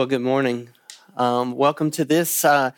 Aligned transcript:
Well, 0.00 0.06
good 0.06 0.22
morning. 0.22 0.70
Um, 1.18 1.54
welcome 1.54 1.90
to 1.90 2.06
this 2.06 2.42
uh, 2.42 2.70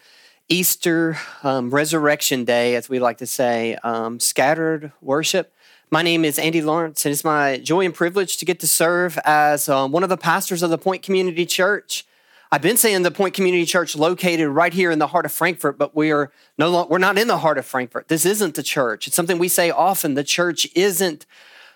Easter 0.49 1.17
um, 1.45 1.71
Resurrection 1.71 2.45
Day, 2.45 2.75
as 2.75 2.89
we 2.89 2.99
like 2.99 3.19
to 3.19 3.29
say, 3.29 3.77
um, 3.85 4.19
scattered 4.19 4.91
worship. 5.01 5.55
My 5.89 6.03
name 6.03 6.25
is 6.25 6.37
Andy 6.37 6.61
Lawrence, 6.61 7.07
and 7.07 7.13
it's 7.13 7.23
my 7.23 7.59
joy 7.59 7.85
and 7.85 7.95
privilege 7.95 8.39
to 8.39 8.45
get 8.45 8.59
to 8.59 8.67
serve 8.67 9.21
as 9.25 9.69
um, 9.69 9.93
one 9.93 10.03
of 10.03 10.09
the 10.09 10.17
pastors 10.17 10.65
of 10.65 10.71
the 10.71 10.79
Point 10.79 11.05
Community 11.05 11.47
Church. 11.47 12.05
I've 12.51 12.61
been 12.61 12.77
saying 12.77 13.05
the 13.05 13.13
Point 13.13 13.35
Community 13.35 13.67
Church 13.67 13.95
located 13.95 14.49
right 14.49 14.73
here 14.73 14.91
in 14.91 14.99
the 14.99 15.07
heart 15.07 15.25
of 15.25 15.31
Frankfort, 15.31 15.79
but 15.79 15.95
we 15.95 16.11
are 16.11 16.33
no 16.59 16.71
longer, 16.71 16.91
we're 16.91 16.99
not 16.99 17.19
in 17.19 17.29
the 17.29 17.39
heart 17.39 17.57
of 17.57 17.65
Frankfort. 17.65 18.09
This 18.09 18.27
isn't 18.27 18.57
the 18.57 18.65
church. 18.65 19.07
It's 19.07 19.15
something 19.15 19.39
we 19.39 19.47
say 19.47 19.71
often. 19.71 20.15
The 20.15 20.25
church 20.25 20.67
isn't 20.75 21.25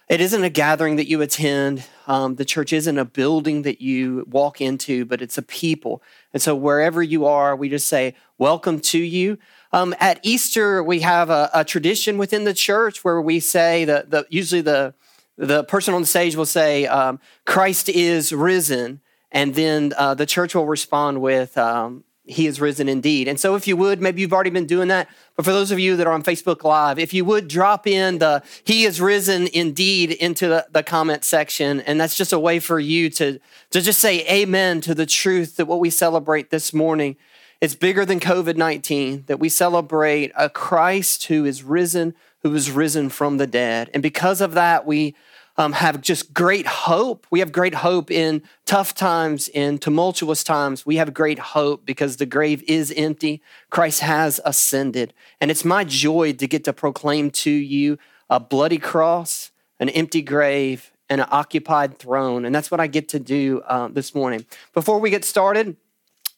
it 0.09 0.21
isn't 0.21 0.45
a 0.45 0.51
gathering 0.51 0.97
that 0.97 1.09
you 1.09 1.21
attend. 1.21 1.85
Um, 2.07 2.37
the 2.37 2.45
church 2.45 2.73
isn't 2.73 2.99
a 2.99 3.05
building 3.05 3.63
that 3.63 3.81
you 3.81 4.25
walk 4.31 4.61
into, 4.61 5.05
but 5.05 5.21
it's 5.21 5.37
a 5.37 5.43
people. 5.43 6.01
And 6.33 6.41
so 6.41 6.55
wherever 6.55 7.03
you 7.03 7.27
are, 7.27 7.57
we 7.57 7.69
just 7.69 7.89
say, 7.89 8.15
Welcome 8.39 8.81
to 8.81 8.99
you. 8.99 9.39
Um, 9.73 9.95
at 9.99 10.21
Easter, 10.23 10.83
we 10.83 11.01
have 11.01 11.31
a, 11.31 11.51
a, 11.55 11.65
tradition 11.65 12.19
within 12.19 12.45
the 12.45 12.53
church 12.53 13.03
where 13.03 13.21
we 13.21 13.41
say 13.41 13.87
that 13.87 14.11
the, 14.11 14.27
usually 14.29 14.61
the, 14.61 14.95
the 15.37 15.65
person 15.65 15.95
on 15.95 16.03
the 16.03 16.07
stage 16.07 16.37
will 16.37 16.45
say, 16.47 16.87
um, 16.87 17.19
Christ 17.47 17.89
is 17.89 18.33
risen. 18.33 19.01
And 19.33 19.55
then 19.55 19.93
uh, 19.97 20.15
the 20.15 20.27
church 20.27 20.55
will 20.55 20.67
respond 20.67 21.23
with, 21.23 21.57
um, 21.59 22.05
he 22.27 22.47
is 22.47 22.61
risen 22.61 22.89
indeed. 22.89 23.29
And 23.29 23.39
so, 23.39 23.55
if 23.55 23.67
you 23.67 23.77
would, 23.77 24.01
maybe 24.01 24.21
you've 24.21 24.33
already 24.33 24.51
been 24.51 24.67
doing 24.67 24.89
that, 24.89 25.09
but 25.37 25.45
for 25.45 25.53
those 25.53 25.71
of 25.71 25.79
you 25.79 25.97
that 25.97 26.07
are 26.07 26.13
on 26.13 26.23
Facebook 26.23 26.65
Live, 26.65 26.99
if 26.99 27.15
you 27.15 27.25
would 27.25 27.49
drop 27.49 27.87
in 27.87 28.19
the 28.19 28.43
He 28.65 28.85
is 28.85 29.01
risen 29.01 29.49
indeed 29.53 30.13
into 30.13 30.49
the, 30.49 30.67
the 30.71 30.83
comment 30.83 31.25
section, 31.25 31.81
and 31.81 32.01
that's 32.01 32.17
just 32.17 32.33
a 32.33 32.39
way 32.39 32.59
for 32.59 32.81
you 32.81 33.09
to, 33.11 33.39
to 33.71 33.81
just 33.81 34.01
say 34.01 34.27
amen 34.29 34.81
to 34.83 34.95
the 34.95 35.07
truth 35.07 35.57
that 35.57 35.67
what 35.67 35.81
we 35.81 35.91
celebrate 35.91 36.51
this 36.51 36.75
morning 36.75 37.17
is 37.61 37.75
bigger 37.75 38.05
than 38.05 38.21
COVID 38.21 38.57
19, 38.57 39.25
that 39.27 39.41
we 39.41 39.49
celebrate 39.49 40.33
a 40.37 40.51
Christ 40.51 41.25
who 41.27 41.45
is 41.45 41.63
risen, 41.63 42.15
who 42.43 42.55
is 42.55 42.71
risen 42.71 43.09
from 43.09 43.39
the 43.39 43.47
dead. 43.47 43.91
And 43.95 44.03
because 44.03 44.41
of 44.41 44.53
that, 44.55 44.85
we 44.85 45.15
um, 45.59 45.73
have 45.73 46.01
just 46.01 46.35
great 46.35 46.67
hope. 46.67 47.27
We 47.31 47.41
have 47.41 47.53
great 47.53 47.75
hope 47.75 48.11
in 48.11 48.43
tough 48.67 48.95
times, 48.95 49.49
in 49.49 49.79
tumultuous 49.79 50.45
times. 50.45 50.85
We 50.85 50.97
have 50.97 51.15
great 51.15 51.39
hope 51.39 51.87
because 51.87 52.17
the 52.17 52.27
grave 52.27 52.63
is 52.67 52.93
empty. 52.97 53.43
Christ 53.71 54.01
has 54.01 54.41
ascended. 54.45 55.15
And 55.41 55.51
it's 55.51 55.65
my 55.65 55.85
joy 55.85 56.35
to 56.35 56.47
get 56.47 56.65
to 56.65 56.73
proclaim 56.73 57.31
to 57.31 57.51
you 57.51 57.99
a 58.29 58.39
bloody 58.39 58.79
cross, 58.79 59.51
an 59.81 59.89
empty 59.91 60.21
grave, 60.21 60.93
and 61.09 61.21
an 61.21 61.29
occupied 61.31 61.99
throne. 61.99 62.45
And 62.45 62.55
that's 62.55 62.71
what 62.71 62.81
I 62.81 62.87
get 62.87 63.09
to 63.11 63.21
do 63.21 63.63
uh, 63.67 63.89
this 63.89 64.15
morning. 64.15 64.45
Before 64.75 64.99
we 64.99 65.11
get 65.11 65.25
started, 65.25 65.77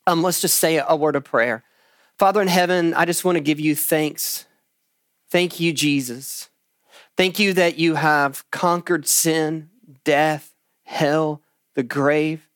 um, 0.06 0.22
let's 0.22 0.40
just 0.40 0.58
say 0.58 0.82
a 0.86 0.94
word 0.94 1.16
of 1.16 1.24
prayer. 1.24 1.64
Father 2.18 2.42
in 2.42 2.48
heaven, 2.48 2.94
I 2.94 3.04
just 3.04 3.24
want 3.24 3.36
to 3.36 3.40
give 3.40 3.58
you 3.58 3.74
thanks. 3.74 4.44
Thank 5.30 5.60
you, 5.60 5.72
Jesus 5.72 6.48
Thank 7.18 7.40
you 7.40 7.52
that 7.54 7.80
you 7.80 7.96
have 7.96 8.48
conquered 8.52 9.04
sin, 9.04 9.70
death, 10.04 10.54
hell, 10.84 11.42
the 11.74 11.82
grave, 11.82 12.48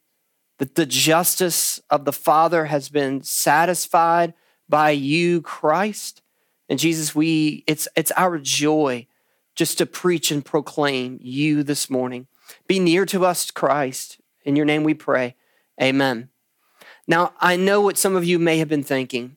that 0.58 0.76
the 0.76 0.86
justice 0.86 1.80
of 1.90 2.04
the 2.04 2.12
Father 2.12 2.66
has 2.66 2.88
been 2.88 3.24
satisfied 3.24 4.34
by 4.68 4.90
you, 4.90 5.42
Christ. 5.42 6.22
And 6.68 6.78
Jesus, 6.78 7.12
we 7.12 7.64
it's 7.66 7.88
it's 7.96 8.12
our 8.12 8.38
joy 8.38 9.08
just 9.56 9.78
to 9.78 9.84
preach 9.84 10.30
and 10.30 10.44
proclaim 10.44 11.18
you 11.20 11.64
this 11.64 11.90
morning. 11.90 12.28
Be 12.68 12.78
near 12.78 13.04
to 13.06 13.26
us, 13.26 13.50
Christ. 13.50 14.20
In 14.44 14.54
your 14.54 14.64
name 14.64 14.84
we 14.84 14.94
pray. 14.94 15.34
Amen. 15.82 16.28
Now, 17.08 17.32
I 17.40 17.56
know 17.56 17.80
what 17.80 17.98
some 17.98 18.14
of 18.14 18.24
you 18.24 18.38
may 18.38 18.58
have 18.58 18.68
been 18.68 18.84
thinking. 18.84 19.36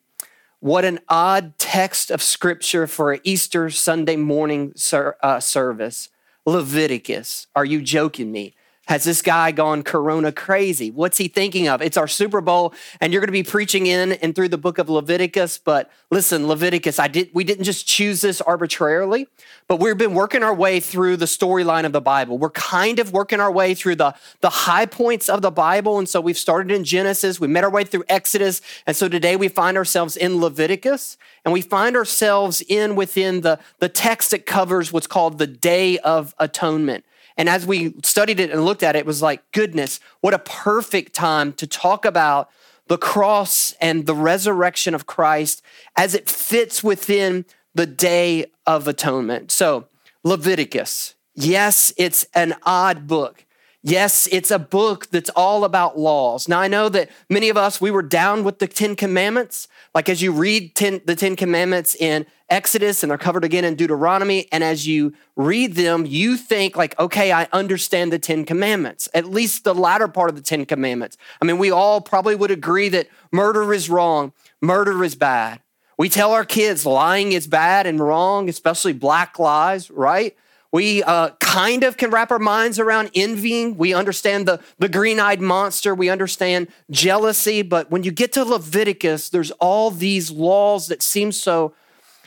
What 0.60 0.84
an 0.84 1.00
odd 1.08 1.55
text 1.76 2.10
of 2.10 2.22
scripture 2.22 2.86
for 2.86 3.18
Easter 3.22 3.68
Sunday 3.68 4.16
morning 4.16 4.72
ser- 4.76 5.18
uh, 5.22 5.38
service. 5.38 6.08
Leviticus. 6.46 7.48
Are 7.54 7.66
you 7.66 7.82
joking 7.82 8.32
me? 8.32 8.54
Has 8.86 9.02
this 9.02 9.20
guy 9.20 9.50
gone 9.50 9.82
corona 9.82 10.30
crazy? 10.30 10.92
What's 10.92 11.18
he 11.18 11.26
thinking 11.26 11.66
of? 11.66 11.82
It's 11.82 11.96
our 11.96 12.06
Super 12.06 12.40
Bowl, 12.40 12.72
and 13.00 13.12
you're 13.12 13.20
going 13.20 13.26
to 13.26 13.32
be 13.32 13.42
preaching 13.42 13.86
in 13.86 14.12
and 14.12 14.32
through 14.32 14.48
the 14.48 14.58
book 14.58 14.78
of 14.78 14.88
Leviticus. 14.88 15.58
But 15.58 15.90
listen, 16.12 16.46
Leviticus, 16.46 17.00
I 17.00 17.08
did 17.08 17.30
we 17.34 17.42
didn't 17.42 17.64
just 17.64 17.88
choose 17.88 18.20
this 18.20 18.40
arbitrarily, 18.40 19.26
but 19.66 19.80
we've 19.80 19.98
been 19.98 20.14
working 20.14 20.44
our 20.44 20.54
way 20.54 20.78
through 20.78 21.16
the 21.16 21.26
storyline 21.26 21.84
of 21.84 21.90
the 21.90 22.00
Bible. 22.00 22.38
We're 22.38 22.50
kind 22.50 23.00
of 23.00 23.12
working 23.12 23.40
our 23.40 23.50
way 23.50 23.74
through 23.74 23.96
the, 23.96 24.14
the 24.40 24.50
high 24.50 24.86
points 24.86 25.28
of 25.28 25.42
the 25.42 25.50
Bible. 25.50 25.98
And 25.98 26.08
so 26.08 26.20
we've 26.20 26.38
started 26.38 26.70
in 26.70 26.84
Genesis, 26.84 27.40
we 27.40 27.48
made 27.48 27.64
our 27.64 27.70
way 27.70 27.82
through 27.82 28.04
Exodus, 28.08 28.60
and 28.86 28.96
so 28.96 29.08
today 29.08 29.34
we 29.34 29.48
find 29.48 29.76
ourselves 29.76 30.16
in 30.16 30.40
Leviticus, 30.40 31.18
and 31.44 31.52
we 31.52 31.60
find 31.60 31.96
ourselves 31.96 32.62
in 32.68 32.94
within 32.94 33.40
the, 33.40 33.58
the 33.80 33.88
text 33.88 34.30
that 34.30 34.46
covers 34.46 34.92
what's 34.92 35.08
called 35.08 35.38
the 35.38 35.46
Day 35.48 35.98
of 35.98 36.36
Atonement. 36.38 37.04
And 37.36 37.48
as 37.48 37.66
we 37.66 37.94
studied 38.02 38.40
it 38.40 38.50
and 38.50 38.64
looked 38.64 38.82
at 38.82 38.96
it, 38.96 39.00
it 39.00 39.06
was 39.06 39.22
like, 39.22 39.42
goodness, 39.52 40.00
what 40.20 40.34
a 40.34 40.38
perfect 40.38 41.14
time 41.14 41.52
to 41.54 41.66
talk 41.66 42.04
about 42.04 42.50
the 42.88 42.98
cross 42.98 43.74
and 43.80 44.06
the 44.06 44.14
resurrection 44.14 44.94
of 44.94 45.06
Christ 45.06 45.62
as 45.96 46.14
it 46.14 46.28
fits 46.28 46.82
within 46.84 47.44
the 47.74 47.86
day 47.86 48.46
of 48.66 48.88
atonement. 48.88 49.52
So, 49.52 49.88
Leviticus, 50.24 51.14
yes, 51.34 51.92
it's 51.96 52.26
an 52.34 52.54
odd 52.62 53.06
book. 53.06 53.44
Yes, 53.88 54.28
it's 54.32 54.50
a 54.50 54.58
book 54.58 55.06
that's 55.12 55.30
all 55.36 55.62
about 55.62 55.96
laws. 55.96 56.48
Now, 56.48 56.58
I 56.58 56.66
know 56.66 56.88
that 56.88 57.08
many 57.30 57.50
of 57.50 57.56
us, 57.56 57.80
we 57.80 57.92
were 57.92 58.02
down 58.02 58.42
with 58.42 58.58
the 58.58 58.66
Ten 58.66 58.96
Commandments. 58.96 59.68
Like 59.94 60.08
as 60.08 60.20
you 60.20 60.32
read 60.32 60.74
ten, 60.74 61.00
the 61.04 61.14
Ten 61.14 61.36
Commandments 61.36 61.94
in 61.94 62.26
Exodus 62.50 63.04
and 63.04 63.10
they're 63.12 63.16
covered 63.16 63.44
again 63.44 63.64
in 63.64 63.76
Deuteronomy, 63.76 64.48
and 64.50 64.64
as 64.64 64.88
you 64.88 65.12
read 65.36 65.74
them, 65.74 66.04
you 66.04 66.36
think, 66.36 66.76
like, 66.76 66.98
okay, 66.98 67.30
I 67.30 67.46
understand 67.52 68.12
the 68.12 68.18
Ten 68.18 68.44
Commandments, 68.44 69.08
at 69.14 69.26
least 69.26 69.62
the 69.62 69.72
latter 69.74 70.08
part 70.08 70.30
of 70.30 70.36
the 70.36 70.42
Ten 70.42 70.66
Commandments. 70.66 71.16
I 71.40 71.44
mean, 71.44 71.58
we 71.58 71.70
all 71.70 72.00
probably 72.00 72.34
would 72.34 72.50
agree 72.50 72.88
that 72.88 73.06
murder 73.30 73.72
is 73.72 73.88
wrong, 73.88 74.32
murder 74.60 75.04
is 75.04 75.14
bad. 75.14 75.60
We 75.96 76.08
tell 76.08 76.32
our 76.32 76.44
kids 76.44 76.84
lying 76.84 77.30
is 77.30 77.46
bad 77.46 77.86
and 77.86 78.00
wrong, 78.00 78.48
especially 78.48 78.94
black 78.94 79.38
lies, 79.38 79.92
right? 79.92 80.36
We 80.72 81.02
uh, 81.02 81.30
kind 81.40 81.84
of 81.84 81.96
can 81.96 82.10
wrap 82.10 82.30
our 82.30 82.38
minds 82.38 82.78
around 82.78 83.10
envying. 83.14 83.76
We 83.76 83.94
understand 83.94 84.46
the, 84.46 84.60
the 84.78 84.88
green 84.88 85.18
eyed 85.20 85.40
monster. 85.40 85.94
We 85.94 86.10
understand 86.10 86.68
jealousy. 86.90 87.62
But 87.62 87.90
when 87.90 88.02
you 88.02 88.10
get 88.10 88.32
to 88.32 88.44
Leviticus, 88.44 89.30
there's 89.30 89.50
all 89.52 89.90
these 89.90 90.30
laws 90.30 90.88
that 90.88 91.02
seem 91.02 91.32
so, 91.32 91.74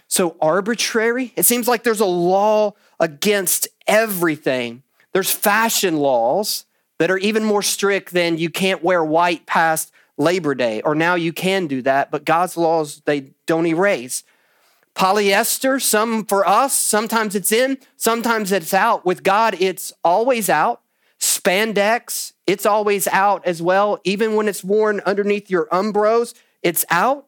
so 0.07 0.35
arbitrary. 0.41 1.33
It 1.35 1.43
seems 1.43 1.67
like 1.67 1.83
there's 1.83 1.99
a 1.99 2.05
law 2.05 2.73
against 2.99 3.67
everything. 3.87 4.83
There's 5.13 5.31
fashion 5.31 5.97
laws 5.97 6.65
that 6.97 7.11
are 7.11 7.17
even 7.17 7.43
more 7.43 7.63
strict 7.63 8.11
than 8.11 8.37
you 8.37 8.49
can't 8.49 8.83
wear 8.83 9.03
white 9.03 9.45
past 9.45 9.91
Labor 10.17 10.53
Day, 10.53 10.81
or 10.81 10.95
now 10.95 11.15
you 11.15 11.31
can 11.31 11.67
do 11.67 11.81
that, 11.83 12.11
but 12.11 12.25
God's 12.25 12.57
laws, 12.57 13.01
they 13.05 13.31
don't 13.45 13.65
erase. 13.65 14.23
Polyester, 14.95 15.81
some 15.81 16.25
for 16.25 16.45
us, 16.47 16.77
sometimes 16.77 17.35
it's 17.35 17.51
in, 17.51 17.77
sometimes 17.95 18.51
it's 18.51 18.73
out. 18.73 19.05
With 19.05 19.23
God, 19.23 19.55
it's 19.59 19.93
always 20.03 20.49
out. 20.49 20.81
Spandex, 21.19 22.33
it's 22.47 22.65
always 22.65 23.07
out 23.07 23.45
as 23.45 23.61
well. 23.61 23.99
Even 24.03 24.35
when 24.35 24.47
it's 24.47 24.63
worn 24.63 25.01
underneath 25.01 25.49
your 25.49 25.67
umbros, 25.67 26.33
it's 26.63 26.85
out. 26.89 27.25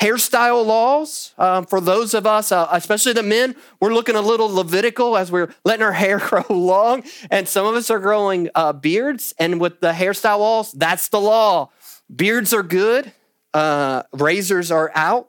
Hairstyle 0.00 0.66
laws, 0.66 1.32
um, 1.38 1.64
for 1.64 1.80
those 1.80 2.12
of 2.12 2.26
us, 2.26 2.50
uh, 2.50 2.66
especially 2.72 3.12
the 3.12 3.22
men, 3.22 3.54
we're 3.78 3.94
looking 3.94 4.16
a 4.16 4.20
little 4.20 4.48
Levitical 4.48 5.16
as 5.16 5.30
we're 5.30 5.54
letting 5.64 5.84
our 5.84 5.92
hair 6.04 6.18
grow 6.18 6.44
long. 6.48 7.04
And 7.30 7.48
some 7.48 7.66
of 7.66 7.74
us 7.76 7.90
are 7.90 8.00
growing 8.00 8.50
uh, 8.54 8.72
beards. 8.72 9.32
And 9.38 9.60
with 9.60 9.80
the 9.80 9.92
hairstyle 9.92 10.40
laws, 10.40 10.72
that's 10.72 11.08
the 11.08 11.20
law. 11.20 11.70
Beards 12.14 12.52
are 12.52 12.64
good, 12.64 13.12
uh, 13.54 14.02
razors 14.12 14.70
are 14.70 14.90
out. 14.94 15.28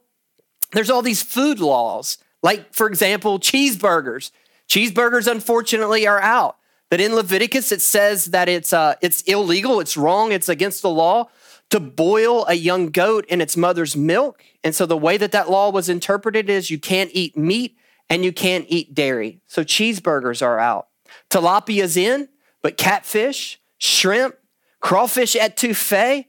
There's 0.74 0.90
all 0.90 1.02
these 1.02 1.22
food 1.22 1.60
laws, 1.60 2.18
like, 2.42 2.74
for 2.74 2.88
example, 2.88 3.40
cheeseburgers. 3.40 4.32
Cheeseburgers, 4.68 5.30
unfortunately, 5.30 6.08
are 6.08 6.22
out. 6.22 6.58
But 6.90 7.02
in 7.02 7.16
Leviticus, 7.16 7.72
it 7.72 7.82
says 7.82 8.26
that 8.26 8.50
it's, 8.50 8.74
uh, 8.74 8.96
it's 9.02 9.22
illegal, 9.24 9.80
it's 9.80 9.98
wrong, 9.98 10.32
it's 10.32 10.50
against 10.50 10.82
the 10.82 10.90
law 10.90 11.30
to 11.70 11.80
boil 11.80 12.46
a 12.48 12.54
young 12.54 12.90
goat 12.90 13.26
in 13.26 13.42
its 13.42 13.58
mother's 13.58 13.96
milk. 13.96 14.44
And 14.64 14.76
so 14.76 14.86
the 14.86 14.98
way 14.98 15.18
that 15.18 15.32
that 15.32 15.50
law 15.50 15.72
was 15.72 15.90
interpreted 15.90 16.50
is 16.50 16.70
you 16.70 16.78
can't 16.78 17.10
eat 17.14 17.36
meat 17.36 17.78
and 18.10 18.24
you 18.24 18.32
can't 18.32 18.66
eat 18.68 18.94
dairy. 18.94 19.42
So 19.48 19.64
cheeseburgers 19.64 20.46
are 20.46 20.60
out. 20.60 20.88
Tilapia's 21.30 21.98
in, 21.98 22.30
but 22.62 22.78
catfish, 22.78 23.60
shrimp, 23.80 24.36
crawfish 24.82 25.36
etouffee, 25.36 26.26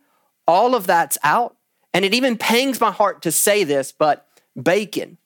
all 0.46 0.74
of 0.74 0.86
that's 0.86 1.18
out. 1.22 1.56
And 1.92 2.04
it 2.04 2.14
even 2.14 2.38
pangs 2.38 2.80
my 2.80 2.90
heart 2.90 3.22
to 3.22 3.32
say 3.32 3.64
this, 3.64 3.92
but 3.92 4.26
bacon. 4.60 5.18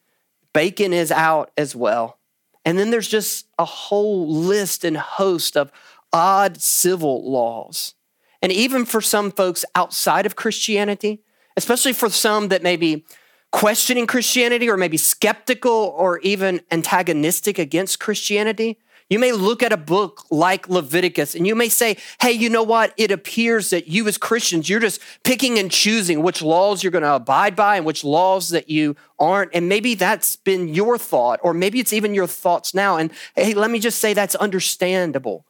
Bacon 0.52 0.92
is 0.92 1.12
out 1.12 1.50
as 1.56 1.76
well. 1.76 2.18
And 2.64 2.78
then 2.78 2.90
there's 2.90 3.08
just 3.08 3.46
a 3.58 3.64
whole 3.64 4.28
list 4.28 4.84
and 4.84 4.96
host 4.96 5.56
of 5.56 5.72
odd 6.12 6.60
civil 6.60 7.30
laws. 7.30 7.94
And 8.42 8.52
even 8.52 8.84
for 8.84 9.00
some 9.00 9.30
folks 9.30 9.64
outside 9.74 10.26
of 10.26 10.36
Christianity, 10.36 11.22
especially 11.56 11.92
for 11.92 12.08
some 12.08 12.48
that 12.48 12.62
may 12.62 12.76
be 12.76 13.04
questioning 13.50 14.06
Christianity 14.06 14.68
or 14.68 14.76
maybe 14.76 14.96
skeptical 14.96 15.94
or 15.96 16.18
even 16.20 16.60
antagonistic 16.70 17.58
against 17.58 18.00
Christianity, 18.00 18.78
you 19.10 19.18
may 19.18 19.32
look 19.32 19.62
at 19.62 19.72
a 19.72 19.78
book 19.78 20.24
like 20.30 20.68
Leviticus 20.68 21.34
and 21.34 21.46
you 21.46 21.54
may 21.54 21.68
say, 21.68 21.96
hey, 22.20 22.32
you 22.32 22.50
know 22.50 22.62
what? 22.62 22.92
It 22.96 23.10
appears 23.10 23.70
that 23.70 23.88
you 23.88 24.06
as 24.06 24.18
Christians, 24.18 24.68
you're 24.68 24.80
just 24.80 25.00
picking 25.24 25.58
and 25.58 25.70
choosing 25.70 26.22
which 26.22 26.42
laws 26.42 26.82
you're 26.82 26.92
going 26.92 27.02
to 27.02 27.14
abide 27.14 27.56
by 27.56 27.76
and 27.76 27.86
which 27.86 28.04
laws 28.04 28.50
that 28.50 28.68
you 28.68 28.96
aren't. 29.18 29.50
And 29.54 29.68
maybe 29.68 29.94
that's 29.94 30.36
been 30.36 30.68
your 30.68 30.98
thought, 30.98 31.40
or 31.42 31.54
maybe 31.54 31.80
it's 31.80 31.92
even 31.92 32.14
your 32.14 32.26
thoughts 32.26 32.74
now. 32.74 32.98
And 32.98 33.10
hey, 33.34 33.54
let 33.54 33.70
me 33.70 33.78
just 33.78 33.98
say 33.98 34.12
that's 34.12 34.34
understandable. 34.34 35.46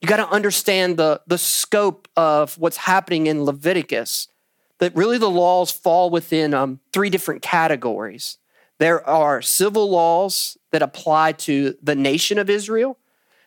You 0.00 0.08
got 0.08 0.16
to 0.16 0.28
understand 0.28 0.96
the, 0.96 1.20
the 1.26 1.38
scope 1.38 2.08
of 2.16 2.58
what's 2.58 2.76
happening 2.76 3.28
in 3.28 3.44
Leviticus, 3.44 4.28
that 4.78 4.94
really 4.94 5.16
the 5.16 5.30
laws 5.30 5.70
fall 5.70 6.10
within 6.10 6.52
um, 6.52 6.80
three 6.92 7.08
different 7.08 7.40
categories. 7.40 8.38
There 8.78 9.06
are 9.06 9.40
civil 9.40 9.90
laws 9.90 10.58
that 10.70 10.82
apply 10.82 11.32
to 11.32 11.76
the 11.82 11.94
nation 11.94 12.38
of 12.38 12.50
Israel. 12.50 12.98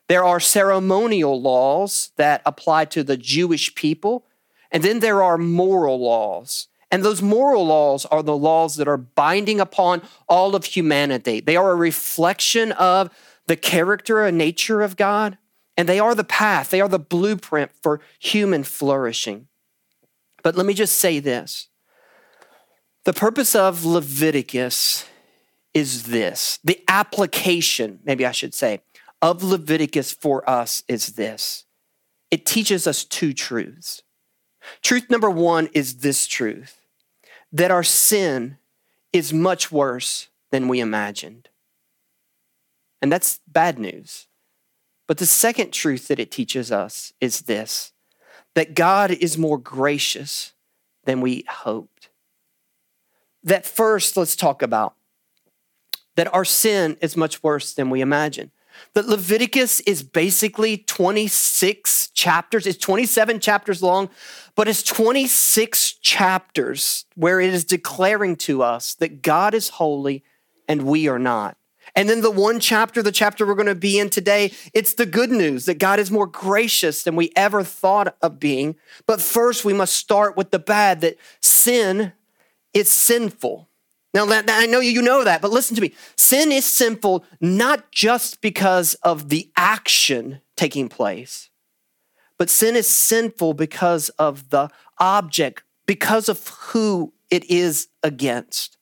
There 0.07 0.23
are 0.23 0.39
ceremonial 0.39 1.39
laws 1.39 2.11
that 2.15 2.41
apply 2.45 2.85
to 2.85 3.03
the 3.03 3.17
Jewish 3.17 3.75
people. 3.75 4.25
And 4.71 4.83
then 4.83 4.99
there 4.99 5.21
are 5.21 5.37
moral 5.37 5.99
laws. 5.99 6.67
And 6.91 7.05
those 7.05 7.21
moral 7.21 7.65
laws 7.67 8.05
are 8.05 8.23
the 8.23 8.35
laws 8.35 8.75
that 8.77 8.87
are 8.87 8.97
binding 8.97 9.59
upon 9.59 10.01
all 10.27 10.55
of 10.55 10.65
humanity. 10.65 11.39
They 11.39 11.55
are 11.55 11.71
a 11.71 11.75
reflection 11.75 12.71
of 12.73 13.11
the 13.49 13.55
character 13.55 14.23
and 14.25 14.37
nature 14.37 14.81
of 14.81 14.95
God, 14.95 15.37
and 15.75 15.89
they 15.89 15.99
are 15.99 16.15
the 16.15 16.23
path, 16.23 16.69
they 16.69 16.81
are 16.81 16.87
the 16.87 16.99
blueprint 16.99 17.71
for 17.81 17.99
human 18.19 18.63
flourishing. 18.63 19.47
But 20.43 20.55
let 20.55 20.65
me 20.65 20.73
just 20.73 20.97
say 20.97 21.19
this 21.19 21.67
the 23.05 23.13
purpose 23.13 23.55
of 23.55 23.85
Leviticus 23.85 25.05
is 25.79 26.03
this 26.03 26.59
the 26.61 26.83
application, 26.89 27.99
maybe 28.03 28.25
I 28.25 28.31
should 28.31 28.53
say, 28.53 28.81
of 29.21 29.43
Leviticus 29.43 30.11
for 30.11 30.47
us 30.49 30.83
is 30.87 31.13
this 31.13 31.65
it 32.29 32.45
teaches 32.45 32.85
us 32.85 33.05
two 33.05 33.33
truths. 33.33 34.03
Truth 34.81 35.09
number 35.09 35.29
one 35.29 35.69
is 35.73 35.99
this 35.99 36.27
truth 36.27 36.75
that 37.51 37.71
our 37.71 37.83
sin 37.83 38.57
is 39.13 39.33
much 39.33 39.71
worse 39.71 40.27
than 40.51 40.67
we 40.67 40.79
imagined. 40.79 41.49
And 43.01 43.11
that's 43.11 43.39
bad 43.47 43.79
news. 43.79 44.27
But 45.07 45.17
the 45.17 45.25
second 45.25 45.71
truth 45.71 46.07
that 46.09 46.19
it 46.19 46.29
teaches 46.29 46.71
us 46.71 47.13
is 47.21 47.41
this 47.41 47.93
that 48.53 48.73
God 48.73 49.11
is 49.11 49.37
more 49.37 49.57
gracious 49.57 50.53
than 51.05 51.21
we 51.21 51.45
hoped. 51.47 52.09
That 53.43 53.65
first, 53.65 54.17
let's 54.17 54.35
talk 54.35 54.61
about 54.61 54.95
that 56.19 56.33
our 56.33 56.43
sin 56.43 56.97
is 56.99 57.15
much 57.15 57.41
worse 57.41 57.73
than 57.73 57.89
we 57.89 58.01
imagine. 58.01 58.51
That 58.93 59.07
Leviticus 59.07 59.79
is 59.79 60.03
basically 60.03 60.75
26 60.75 62.09
chapters, 62.09 62.67
it's 62.67 62.77
27 62.77 63.39
chapters 63.39 63.81
long, 63.81 64.09
but 64.53 64.67
it's 64.67 64.83
26 64.83 65.93
chapters 65.93 67.05
where 67.15 67.39
it 67.39 67.53
is 67.53 67.63
declaring 67.63 68.35
to 68.35 68.61
us 68.61 68.95
that 68.95 69.21
God 69.21 69.53
is 69.53 69.69
holy 69.69 70.25
and 70.67 70.81
we 70.81 71.07
are 71.07 71.19
not. 71.19 71.55
And 71.95 72.09
then 72.09 72.19
the 72.19 72.29
one 72.29 72.59
chapter, 72.59 73.01
the 73.01 73.13
chapter 73.13 73.45
we're 73.45 73.55
going 73.55 73.67
to 73.67 73.73
be 73.73 73.97
in 73.97 74.09
today, 74.09 74.51
it's 74.73 74.95
the 74.95 75.05
good 75.05 75.31
news 75.31 75.67
that 75.67 75.79
God 75.79 75.99
is 75.99 76.11
more 76.11 76.27
gracious 76.27 77.03
than 77.03 77.15
we 77.15 77.31
ever 77.37 77.63
thought 77.63 78.17
of 78.21 78.41
being. 78.41 78.75
But 79.07 79.21
first, 79.21 79.63
we 79.63 79.71
must 79.71 79.93
start 79.93 80.35
with 80.35 80.51
the 80.51 80.59
bad 80.59 80.99
that 80.99 81.15
sin 81.39 82.11
is 82.73 82.91
sinful. 82.91 83.68
Now, 84.13 84.25
I 84.27 84.65
know 84.65 84.79
you 84.79 85.01
know 85.01 85.23
that, 85.23 85.41
but 85.41 85.51
listen 85.51 85.75
to 85.75 85.81
me. 85.81 85.93
Sin 86.15 86.51
is 86.51 86.65
sinful 86.65 87.23
not 87.39 87.91
just 87.91 88.41
because 88.41 88.95
of 88.95 89.29
the 89.29 89.51
action 89.55 90.41
taking 90.57 90.89
place, 90.89 91.49
but 92.37 92.49
sin 92.49 92.75
is 92.75 92.87
sinful 92.87 93.53
because 93.53 94.09
of 94.09 94.49
the 94.49 94.69
object, 94.97 95.63
because 95.85 96.27
of 96.27 96.47
who 96.47 97.13
it 97.29 97.49
is 97.49 97.87
against. 98.01 98.77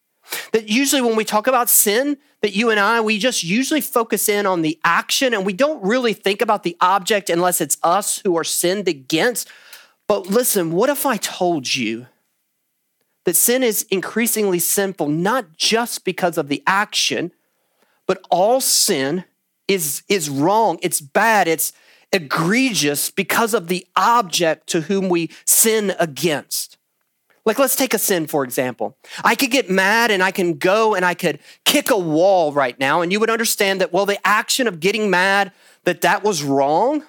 That 0.53 0.69
usually 0.69 1.01
when 1.01 1.15
we 1.15 1.25
talk 1.25 1.47
about 1.47 1.69
sin, 1.69 2.17
that 2.41 2.55
you 2.55 2.69
and 2.69 2.79
I, 2.79 3.01
we 3.01 3.17
just 3.17 3.43
usually 3.43 3.81
focus 3.81 4.29
in 4.29 4.45
on 4.45 4.61
the 4.61 4.79
action 4.83 5.33
and 5.33 5.45
we 5.45 5.53
don't 5.53 5.83
really 5.83 6.13
think 6.13 6.41
about 6.41 6.63
the 6.63 6.77
object 6.79 7.29
unless 7.29 7.59
it's 7.61 7.77
us 7.83 8.19
who 8.19 8.37
are 8.37 8.43
sinned 8.43 8.87
against. 8.87 9.49
But 10.07 10.27
listen, 10.27 10.71
what 10.71 10.89
if 10.89 11.05
I 11.05 11.17
told 11.17 11.75
you 11.75 12.07
that 13.27 13.35
sin 13.35 13.61
is 13.61 13.85
increasingly 13.91 14.57
sinful, 14.57 15.09
not 15.09 15.57
just 15.57 16.05
because 16.05 16.37
of 16.37 16.47
the 16.47 16.63
action, 16.65 17.33
but 18.05 18.25
all 18.31 18.61
sin 18.61 19.25
is, 19.67 20.01
is 20.07 20.29
wrong, 20.29 20.79
it's 20.81 21.01
bad, 21.01 21.45
it's 21.45 21.73
egregious 22.13 23.11
because 23.11 23.53
of 23.53 23.67
the 23.67 23.85
object 23.97 24.67
to 24.67 24.79
whom 24.79 25.09
we 25.09 25.29
sin 25.43 25.93
against. 25.99 26.77
Like, 27.43 27.59
let's 27.59 27.75
take 27.75 27.93
a 27.93 27.99
sin, 27.99 28.27
for 28.27 28.45
example. 28.45 28.95
I 29.25 29.35
could 29.35 29.51
get 29.51 29.69
mad 29.69 30.09
and 30.09 30.23
I 30.23 30.31
can 30.31 30.53
go 30.53 30.95
and 30.95 31.03
I 31.03 31.13
could 31.13 31.39
kick 31.65 31.89
a 31.89 31.97
wall 31.97 32.53
right 32.53 32.79
now, 32.79 33.01
and 33.01 33.11
you 33.11 33.19
would 33.19 33.29
understand 33.29 33.81
that, 33.81 33.91
well, 33.91 34.05
the 34.05 34.25
action 34.25 34.67
of 34.67 34.79
getting 34.79 35.09
mad, 35.09 35.51
that 35.83 35.99
that 35.99 36.23
was 36.23 36.43
wrong, 36.43 37.03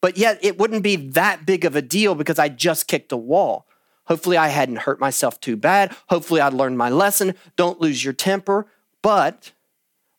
but 0.00 0.16
yet 0.16 0.38
it 0.42 0.58
wouldn't 0.58 0.84
be 0.84 0.94
that 0.94 1.44
big 1.44 1.64
of 1.64 1.74
a 1.74 1.82
deal 1.82 2.14
because 2.14 2.38
I 2.38 2.48
just 2.48 2.86
kicked 2.86 3.10
a 3.10 3.16
wall. 3.16 3.66
Hopefully, 4.10 4.36
I 4.36 4.48
hadn't 4.48 4.78
hurt 4.78 4.98
myself 4.98 5.40
too 5.40 5.56
bad. 5.56 5.94
Hopefully, 6.08 6.40
I'd 6.40 6.52
learned 6.52 6.76
my 6.76 6.90
lesson. 6.90 7.36
Don't 7.54 7.80
lose 7.80 8.02
your 8.02 8.12
temper. 8.12 8.66
But 9.02 9.52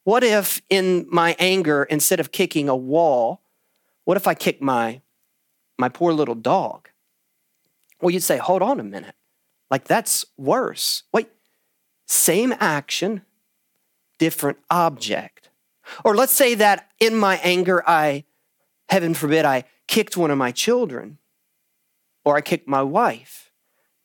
what 0.06 0.24
if, 0.24 0.62
in 0.70 1.06
my 1.12 1.36
anger, 1.38 1.84
instead 1.84 2.22
of 2.22 2.32
kicking 2.32 2.70
a 2.70 2.76
wall, 2.76 3.42
what 4.06 4.16
if 4.16 4.28
I 4.28 4.34
kick 4.34 4.62
my, 4.62 5.02
my 5.78 5.90
poor 5.90 6.14
little 6.14 6.36
dog? 6.36 6.88
Well, 8.00 8.12
you'd 8.12 8.24
say, 8.24 8.38
hold 8.38 8.62
on 8.62 8.80
a 8.80 8.84
minute. 8.84 9.16
Like, 9.70 9.84
that's 9.84 10.26
worse. 10.38 11.04
Wait, 11.12 11.28
same 12.08 12.54
action, 12.62 13.24
different 14.18 14.60
object. 14.70 15.50
Or 16.06 16.16
let's 16.16 16.32
say 16.32 16.56
that 16.56 16.90
in 17.02 17.18
my 17.18 17.42
anger, 17.44 17.84
I, 17.86 18.24
heaven 18.88 19.16
forbid, 19.16 19.44
I 19.44 19.66
kicked 19.90 20.16
one 20.16 20.32
of 20.32 20.38
my 20.38 20.54
children, 20.54 21.18
or 22.24 22.38
I 22.38 22.42
kicked 22.42 22.70
my 22.70 22.84
wife. 22.84 23.51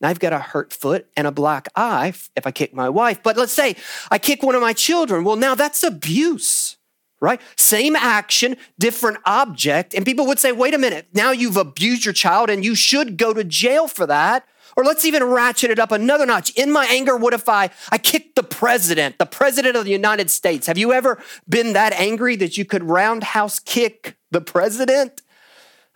I've 0.03 0.19
got 0.19 0.33
a 0.33 0.39
hurt 0.39 0.73
foot 0.73 1.07
and 1.17 1.27
a 1.27 1.33
black 1.33 1.69
eye 1.75 2.13
if 2.37 2.47
I 2.47 2.51
kick 2.51 2.75
my 2.75 2.89
wife. 2.89 3.23
But 3.23 3.37
let's 3.37 3.53
say 3.53 3.77
I 4.11 4.19
kick 4.19 4.43
one 4.43 4.55
of 4.55 4.61
my 4.61 4.73
children. 4.73 5.25
Well, 5.25 5.37
now 5.37 5.55
that's 5.55 5.83
abuse, 5.83 6.77
right? 7.21 7.41
Same 7.57 7.97
action, 7.97 8.57
different 8.79 9.19
object. 9.25 9.95
And 9.95 10.05
people 10.05 10.27
would 10.27 10.39
say, 10.39 10.53
wait 10.53 10.75
a 10.75 10.79
minute, 10.79 11.09
now 11.15 11.31
you've 11.31 11.57
abused 11.57 12.05
your 12.05 12.15
child 12.15 12.51
and 12.51 12.65
you 12.65 12.75
should 12.75 13.17
go 13.17 13.33
to 13.33 13.43
jail 13.43 13.89
for 13.89 14.07
that. 14.07 14.47
Or 14.77 14.85
let's 14.85 15.07
even 15.07 15.25
ratchet 15.25 15.71
it 15.71 15.79
up 15.79 15.91
another 15.91 16.27
notch. 16.27 16.51
In 16.51 16.71
my 16.71 16.87
anger, 16.91 17.17
what 17.17 17.33
if 17.33 17.49
I, 17.49 17.71
I 17.91 17.97
kicked 17.97 18.37
the 18.37 18.43
president, 18.43 19.17
the 19.17 19.25
president 19.25 19.75
of 19.75 19.85
the 19.85 19.91
United 19.91 20.31
States? 20.31 20.67
Have 20.67 20.77
you 20.77 20.93
ever 20.93 21.19
been 21.49 21.73
that 21.73 21.95
angry 21.95 22.37
that 22.37 22.59
you 22.59 22.67
could 22.67 22.85
roundhouse 22.85 23.59
kick 23.59 24.19
the 24.31 24.43
president? 24.43 25.23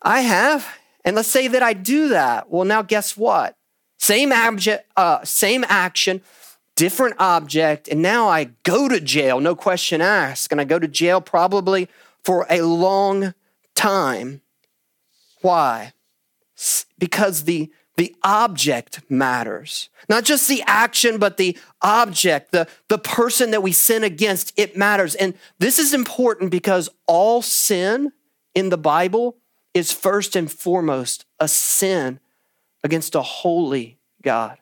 I 0.03 0.21
have. 0.21 0.67
And 1.05 1.15
let's 1.15 1.29
say 1.29 1.47
that 1.49 1.63
I 1.63 1.75
do 1.75 2.09
that. 2.09 2.51
Well, 2.51 2.65
now 2.65 2.81
guess 2.81 3.19
what? 3.19 3.55
Same 4.01 4.33
object, 4.33 4.91
uh, 4.97 5.23
same 5.25 5.63
action, 5.69 6.23
different 6.75 7.17
object, 7.19 7.87
and 7.87 8.01
now 8.01 8.29
I 8.29 8.45
go 8.63 8.89
to 8.89 8.99
jail, 8.99 9.41
no 9.41 9.55
question 9.55 10.01
asked. 10.01 10.51
And 10.51 10.61
I 10.61 10.65
go 10.65 10.79
to 10.79 10.89
jail 10.89 11.21
probably 11.21 11.87
for 12.25 12.47
a 12.49 12.63
long 12.63 13.35
time. 13.75 14.41
Why? 15.43 15.93
Because 16.99 17.45
the 17.45 17.71
the 17.97 18.17
object 18.23 19.03
matters. 19.11 19.91
Not 20.09 20.25
just 20.25 20.49
the 20.49 20.63
action, 20.67 21.19
but 21.19 21.37
the 21.37 21.59
object, 21.83 22.51
the, 22.51 22.67
the 22.89 22.97
person 22.97 23.51
that 23.51 23.63
we 23.63 23.73
sin 23.73 24.05
against, 24.05 24.55
it 24.57 24.75
matters. 24.75 25.15
And 25.15 25.35
this 25.59 25.79
is 25.79 25.93
important 25.93 26.51
because 26.51 26.89
all 27.07 27.43
sin 27.43 28.13
in 28.55 28.71
the 28.71 28.79
Bible 28.79 29.37
is 29.75 29.93
first 29.93 30.35
and 30.35 30.51
foremost 30.51 31.27
a 31.39 31.47
sin 31.47 32.21
against 32.83 33.15
a 33.15 33.23
holy 33.23 33.99
God. 34.23 34.59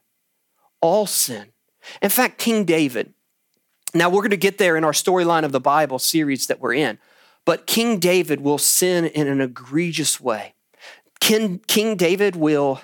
All 0.81 1.07
sin. 1.07 1.49
In 2.03 2.11
fact, 2.11 2.39
King 2.39 2.65
David, 2.65 3.15
now 3.95 4.09
we're 4.09 4.21
going 4.21 4.31
to 4.31 4.37
get 4.37 4.59
there 4.59 4.77
in 4.77 4.85
our 4.85 4.93
storyline 4.93 5.45
of 5.45 5.53
the 5.53 5.61
Bible 5.61 5.99
series 5.99 6.47
that 6.47 6.61
we're 6.61 6.75
in, 6.75 6.99
but 7.45 7.67
King 7.67 7.99
David 7.99 8.41
will 8.41 8.59
sin 8.59 9.07
in 9.07 9.27
an 9.27 9.41
egregious 9.41 10.21
way. 10.21 10.55
King, 11.21 11.61
King 11.67 11.97
David 11.97 12.37
will 12.37 12.81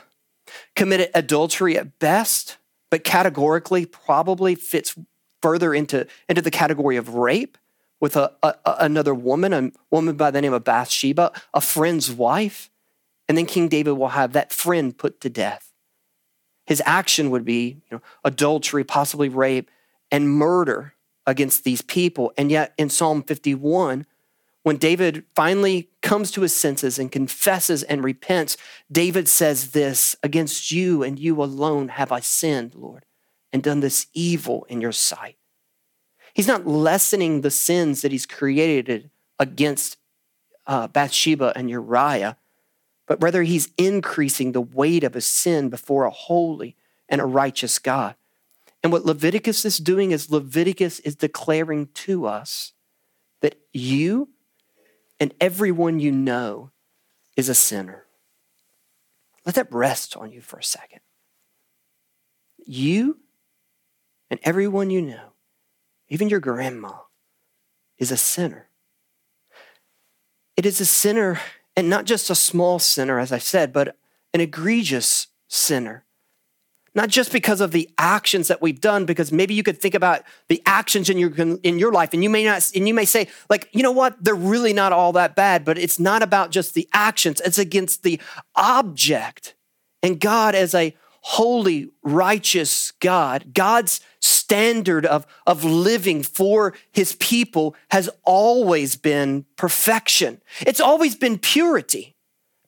commit 0.75 1.11
adultery 1.15 1.77
at 1.77 1.99
best, 1.99 2.57
but 2.91 3.05
categorically 3.05 3.87
probably 3.87 4.55
fits 4.55 4.95
further 5.43 5.75
into, 5.75 6.07
into 6.29 6.41
the 6.41 6.51
category 6.51 6.97
of 6.97 7.15
rape 7.15 7.59
with 8.01 8.17
a, 8.17 8.33
a, 8.43 8.55
another 8.65 9.15
woman, 9.15 9.53
a 9.53 9.73
woman 9.91 10.17
by 10.17 10.31
the 10.31 10.41
name 10.41 10.53
of 10.53 10.65
Bathsheba, 10.65 11.33
a 11.53 11.61
friend's 11.61 12.11
wife. 12.11 12.71
And 13.29 13.39
then 13.39 13.47
King 13.47 13.69
David 13.69 13.93
will 13.93 14.09
have 14.09 14.33
that 14.33 14.53
friend 14.53 14.97
put 14.97 15.21
to 15.23 15.31
death. 15.31 15.73
His 16.67 16.83
action 16.87 17.31
would 17.31 17.45
be 17.45 17.83
you 17.91 17.97
know, 17.97 18.03
adultery, 18.25 18.85
possibly 18.85 19.29
rape, 19.29 19.71
and 20.11 20.31
murder 20.31 20.95
against 21.27 21.65
these 21.65 21.83
people. 21.83 22.33
And 22.37 22.51
yet 22.51 22.75
in 22.79 22.89
Psalm 22.89 23.23
51, 23.23 24.07
when 24.63 24.79
David 24.79 25.25
finally 25.35 25.91
comes 26.01 26.31
to 26.33 26.41
his 26.41 26.55
senses 26.55 26.99
and 26.99 27.13
confesses 27.13 27.83
and 27.83 28.03
repents, 28.03 28.57
David 28.91 29.29
says 29.29 29.73
this 29.73 30.17
Against 30.23 30.73
you 30.73 31.03
and 31.03 31.19
you 31.19 31.43
alone 31.43 31.89
have 31.89 32.11
I 32.11 32.21
sinned, 32.21 32.75
Lord, 32.75 33.05
and 33.53 33.63
done 33.63 33.81
this 33.81 34.07
evil 34.15 34.65
in 34.71 34.81
your 34.81 34.93
sight. 34.93 35.37
He's 36.33 36.49
not 36.49 36.67
lessening 36.67 37.43
the 37.43 37.51
sins 37.51 38.03
that 38.03 38.11
he's 38.11 38.27
created 38.27 39.11
against 39.39 39.99
uh, 40.67 40.89
Bathsheba 40.89 41.53
and 41.55 41.69
Uriah, 41.69 42.39
but 43.07 43.23
rather 43.23 43.43
he's 43.43 43.71
increasing 43.77 44.53
the 44.53 44.61
weight 44.61 45.05
of 45.05 45.15
his 45.15 45.27
sin 45.27 45.69
before 45.69 46.05
a 46.05 46.11
holy 46.11 46.77
and 47.09 47.21
a 47.21 47.27
righteous 47.27 47.79
God. 47.79 48.15
And 48.83 48.93
what 48.93 49.05
Leviticus 49.05 49.65
is 49.65 49.79
doing 49.79 50.11
is 50.11 50.31
Leviticus 50.31 51.01
is 51.01 51.17
declaring 51.17 51.89
to 51.95 52.27
us 52.27 52.73
that 53.41 53.59
you 53.73 54.29
and 55.21 55.33
everyone 55.41 56.01
you 56.01 56.13
know 56.13 56.71
is 57.37 57.49
a 57.49 57.55
sinner. 57.55 58.05
Let 59.47 59.55
that 59.57 59.73
rest 59.73 60.17
on 60.17 60.33
you 60.33 60.41
for 60.41 60.59
a 60.59 60.65
second. 60.65 61.01
You 62.67 63.19
and 64.31 64.41
everyone 64.43 64.91
you 64.91 65.03
know, 65.03 65.33
even 66.09 66.29
your 66.29 66.41
grandma, 66.41 66.93
is 67.99 68.11
a 68.11 68.17
sinner. 68.17 68.69
It 70.57 70.67
is 70.67 70.81
a 70.81 70.87
sinner, 70.87 71.41
and 71.77 71.91
not 71.91 72.05
just 72.05 72.31
a 72.31 72.35
small 72.35 72.79
sinner, 72.79 73.19
as 73.19 73.33
I 73.33 73.39
said, 73.39 73.73
but 73.73 73.97
an 74.33 74.41
egregious 74.41 75.29
sinner. 75.49 76.05
Not 76.97 77.09
just 77.09 77.33
because 77.33 77.61
of 77.61 77.73
the 77.73 77.91
actions 77.99 78.47
that 78.47 78.63
we've 78.63 78.81
done 78.81 79.05
because 79.05 79.33
maybe 79.33 79.53
you 79.53 79.65
could 79.65 79.81
think 79.81 79.97
about 79.97 80.23
the 80.49 80.63
actions 80.65 81.11
in 81.11 81.19
your 81.19 81.33
in 81.35 81.79
your 81.79 81.91
life 81.91 82.11
and 82.13 82.23
you 82.23 82.31
may 82.31 82.45
not 82.45 82.71
and 82.73 82.87
you 82.87 82.95
may 82.95 83.05
say 83.05 83.27
like 83.51 83.69
you 83.73 83.83
know 83.83 83.91
what? 83.91 84.23
They're 84.23 84.35
really 84.37 84.73
not 84.73 84.93
all 84.93 85.13
that 85.13 85.35
bad 85.35 85.65
but 85.65 85.77
it's 85.77 85.99
not 85.99 86.23
about 86.23 86.53
just 86.53 86.75
the 86.75 86.89
actions 86.93 87.41
it's 87.41 87.59
against 87.59 88.05
the 88.05 88.21
object. 88.55 89.57
And 90.05 90.21
God 90.21 90.55
as 90.55 90.73
a 90.73 90.95
holy 91.27 91.91
righteous 92.03 92.93
God 93.01 93.55
God's 93.55 94.01
standard 94.21 95.07
of 95.07 95.27
of 95.47 95.65
living 95.65 96.23
for 96.23 96.75
his 96.93 97.15
people 97.17 97.75
has 97.91 98.11
always 98.25 98.97
been 98.97 99.47
perfection 99.57 100.41
it's 100.61 100.81
always 100.81 101.15
been 101.15 101.39
purity 101.39 102.15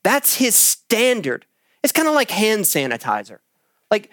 that's 0.03 0.37
his 0.37 0.55
standard 0.55 1.45
it's 1.83 1.93
kind 1.93 2.09
of 2.09 2.15
like 2.15 2.31
hand 2.31 2.65
sanitizer 2.65 3.39
like, 3.91 4.11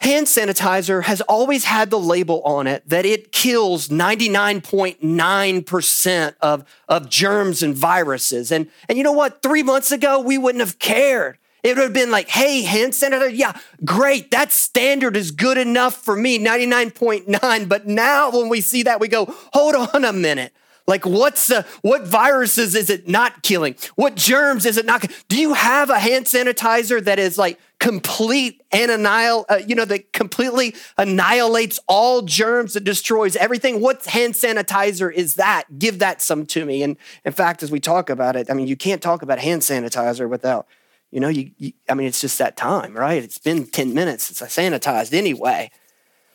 hand 0.00 0.26
sanitizer 0.26 1.02
has 1.04 1.20
always 1.22 1.64
had 1.64 1.90
the 1.90 1.98
label 1.98 2.40
on 2.42 2.68
it 2.68 2.88
that 2.88 3.04
it 3.04 3.32
kills 3.32 3.88
99.9% 3.88 6.34
of, 6.40 6.64
of 6.88 7.08
germs 7.08 7.64
and 7.64 7.74
viruses. 7.74 8.52
And, 8.52 8.70
and 8.88 8.96
you 8.96 9.04
know 9.04 9.12
what? 9.12 9.42
Three 9.42 9.64
months 9.64 9.90
ago, 9.90 10.20
we 10.20 10.38
wouldn't 10.38 10.60
have 10.60 10.78
cared. 10.78 11.38
It 11.62 11.76
would 11.76 11.82
have 11.82 11.92
been 11.92 12.10
like, 12.10 12.28
hey, 12.28 12.62
hand 12.62 12.92
sanitizer, 12.92 13.36
yeah, 13.36 13.58
great. 13.84 14.30
That 14.30 14.52
standard 14.52 15.16
is 15.16 15.30
good 15.30 15.58
enough 15.58 15.94
for 15.94 16.16
me, 16.16 16.38
99.9. 16.38 17.68
But 17.68 17.86
now 17.86 18.30
when 18.30 18.48
we 18.48 18.60
see 18.60 18.84
that, 18.84 19.00
we 19.00 19.08
go, 19.08 19.26
hold 19.52 19.74
on 19.74 20.04
a 20.04 20.12
minute. 20.12 20.52
Like, 20.88 21.04
what's 21.04 21.48
the, 21.48 21.66
what 21.82 22.06
viruses 22.06 22.74
is 22.74 22.88
it 22.88 23.06
not 23.06 23.42
killing? 23.42 23.76
What 23.96 24.14
germs 24.14 24.64
is 24.64 24.78
it 24.78 24.86
not? 24.86 25.04
Do 25.28 25.38
you 25.38 25.52
have 25.52 25.90
a 25.90 25.98
hand 25.98 26.24
sanitizer 26.24 27.04
that 27.04 27.18
is 27.18 27.36
like 27.36 27.60
complete 27.78 28.62
and 28.72 28.90
annihil, 28.90 29.44
uh, 29.50 29.60
you 29.66 29.74
know, 29.74 29.84
that 29.84 30.14
completely 30.14 30.74
annihilates 30.96 31.78
all 31.88 32.22
germs, 32.22 32.72
that 32.72 32.84
destroys 32.84 33.36
everything? 33.36 33.82
What 33.82 34.06
hand 34.06 34.32
sanitizer 34.32 35.12
is 35.12 35.34
that? 35.34 35.78
Give 35.78 35.98
that 35.98 36.22
some 36.22 36.46
to 36.46 36.64
me. 36.64 36.82
And 36.82 36.96
in 37.22 37.32
fact, 37.32 37.62
as 37.62 37.70
we 37.70 37.80
talk 37.80 38.08
about 38.08 38.34
it, 38.34 38.50
I 38.50 38.54
mean, 38.54 38.66
you 38.66 38.76
can't 38.76 39.02
talk 39.02 39.20
about 39.20 39.38
hand 39.38 39.60
sanitizer 39.60 40.26
without, 40.26 40.66
you 41.10 41.20
know, 41.20 41.28
you, 41.28 41.50
you 41.56 41.72
I 41.88 41.94
mean, 41.94 42.06
it's 42.06 42.20
just 42.20 42.38
that 42.38 42.56
time, 42.56 42.94
right? 42.94 43.22
It's 43.22 43.38
been 43.38 43.66
10 43.66 43.94
minutes 43.94 44.24
since 44.24 44.42
I 44.42 44.46
sanitized 44.46 45.12
anyway. 45.12 45.70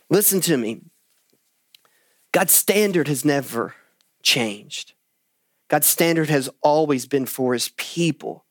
Listen 0.09 0.41
to 0.41 0.57
me. 0.57 0.81
God's 2.31 2.53
standard 2.53 3.07
has 3.07 3.23
never 3.23 3.75
changed. 4.23 4.93
God's 5.69 5.87
standard 5.87 6.29
has 6.29 6.49
always 6.61 7.05
been 7.05 7.25
for 7.25 7.53
his 7.53 7.69
people 7.77 8.45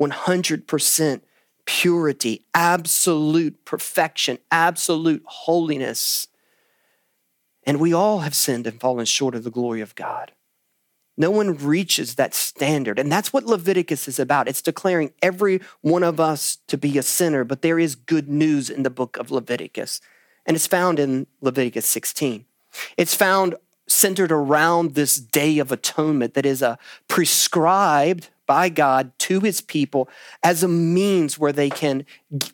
100% 0.00 1.20
purity, 1.64 2.44
absolute 2.54 3.64
perfection, 3.64 4.38
absolute 4.50 5.22
holiness. 5.26 6.28
And 7.64 7.80
we 7.80 7.92
all 7.92 8.20
have 8.20 8.34
sinned 8.34 8.66
and 8.66 8.80
fallen 8.80 9.06
short 9.06 9.34
of 9.34 9.42
the 9.42 9.50
glory 9.50 9.80
of 9.80 9.94
God. 9.94 10.32
No 11.16 11.30
one 11.30 11.56
reaches 11.56 12.16
that 12.16 12.34
standard. 12.34 12.98
And 12.98 13.10
that's 13.10 13.32
what 13.32 13.44
Leviticus 13.44 14.06
is 14.08 14.18
about. 14.18 14.48
It's 14.48 14.62
declaring 14.62 15.12
every 15.22 15.60
one 15.80 16.02
of 16.02 16.20
us 16.20 16.58
to 16.68 16.76
be 16.76 16.98
a 16.98 17.02
sinner, 17.02 17.44
but 17.44 17.62
there 17.62 17.78
is 17.78 17.94
good 17.94 18.28
news 18.28 18.68
in 18.68 18.82
the 18.82 18.90
book 18.90 19.16
of 19.16 19.30
Leviticus. 19.30 20.00
And 20.44 20.54
it's 20.54 20.66
found 20.66 20.98
in 20.98 21.26
Leviticus 21.40 21.86
16. 21.86 22.44
It's 22.96 23.14
found 23.14 23.56
centered 23.88 24.32
around 24.32 24.94
this 24.94 25.16
day 25.16 25.58
of 25.58 25.72
atonement 25.72 26.34
that 26.34 26.46
is 26.46 26.60
a 26.62 26.78
prescribed 27.08 28.30
by 28.46 28.68
God 28.68 29.12
to 29.18 29.40
his 29.40 29.60
people 29.60 30.08
as 30.42 30.62
a 30.62 30.68
means 30.68 31.38
where 31.38 31.52
they 31.52 31.70
can 31.70 32.04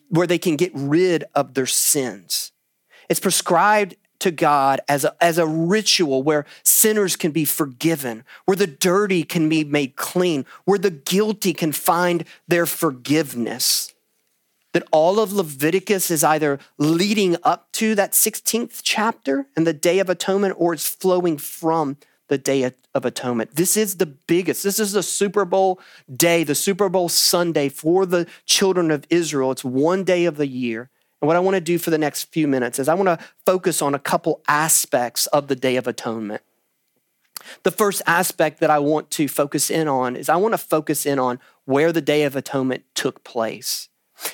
where 0.09 0.27
they 0.27 0.37
can 0.37 0.55
get 0.55 0.71
rid 0.73 1.23
of 1.35 1.53
their 1.53 1.65
sins. 1.65 2.51
It's 3.09 3.19
prescribed 3.19 3.95
to 4.23 4.31
God 4.31 4.81
as 4.89 5.05
a, 5.05 5.15
as 5.21 5.37
a 5.37 5.45
ritual 5.45 6.23
where 6.23 6.45
sinners 6.63 7.15
can 7.15 7.31
be 7.31 7.45
forgiven, 7.45 8.23
where 8.45 8.57
the 8.57 8.67
dirty 8.67 9.23
can 9.23 9.47
be 9.47 9.63
made 9.63 9.95
clean, 9.95 10.45
where 10.65 10.79
the 10.79 10.91
guilty 10.91 11.53
can 11.53 11.71
find 11.71 12.25
their 12.47 12.65
forgiveness 12.65 13.93
that 14.73 14.87
all 14.91 15.19
of 15.19 15.31
Leviticus 15.31 16.09
is 16.11 16.23
either 16.23 16.59
leading 16.77 17.37
up 17.43 17.71
to 17.73 17.95
that 17.95 18.11
16th 18.11 18.81
chapter 18.81 19.45
and 19.55 19.65
the 19.65 19.73
Day 19.73 19.99
of 19.99 20.09
Atonement 20.09 20.55
or 20.57 20.73
it's 20.73 20.87
flowing 20.87 21.37
from 21.37 21.97
the 22.27 22.39
Day 22.39 22.63
of 22.63 23.05
Atonement. 23.05 23.55
This 23.55 23.77
is 23.77 23.97
the 23.97 24.07
biggest. 24.07 24.63
This 24.63 24.79
is 24.79 24.93
the 24.93 25.03
Super 25.03 25.45
Bowl 25.45 25.79
day, 26.13 26.43
the 26.43 26.55
Super 26.55 26.89
Bowl 26.89 27.07
Sunday 27.07 27.69
for 27.69 28.05
the 28.05 28.27
children 28.45 28.89
of 28.89 29.05
Israel. 29.11 29.51
It's 29.51 29.63
one 29.63 30.03
day 30.03 30.25
of 30.25 30.37
the 30.37 30.47
year. 30.47 30.89
And 31.23 31.27
what 31.29 31.37
I 31.37 31.39
want 31.39 31.55
to 31.55 31.61
do 31.61 31.77
for 31.77 31.89
the 31.89 31.97
next 31.97 32.33
few 32.33 32.49
minutes 32.49 32.79
is 32.79 32.89
I 32.89 32.95
want 32.95 33.07
to 33.07 33.25
focus 33.45 33.81
on 33.81 33.95
a 33.95 33.99
couple 33.99 34.41
aspects 34.45 35.25
of 35.27 35.47
the 35.47 35.55
Day 35.55 35.77
of 35.77 35.87
Atonement. 35.87 36.41
The 37.63 37.71
first 37.71 38.01
aspect 38.05 38.59
that 38.59 38.69
I 38.69 38.79
want 38.79 39.09
to 39.11 39.29
focus 39.29 39.69
in 39.69 39.87
on 39.87 40.17
is 40.17 40.27
I 40.27 40.35
want 40.35 40.53
to 40.53 40.57
focus 40.57 41.05
in 41.05 41.19
on 41.19 41.39
where 41.63 41.93
the 41.93 42.01
Day 42.01 42.23
of 42.23 42.35
Atonement 42.35 42.83
took 42.93 43.23
place. 43.23 43.87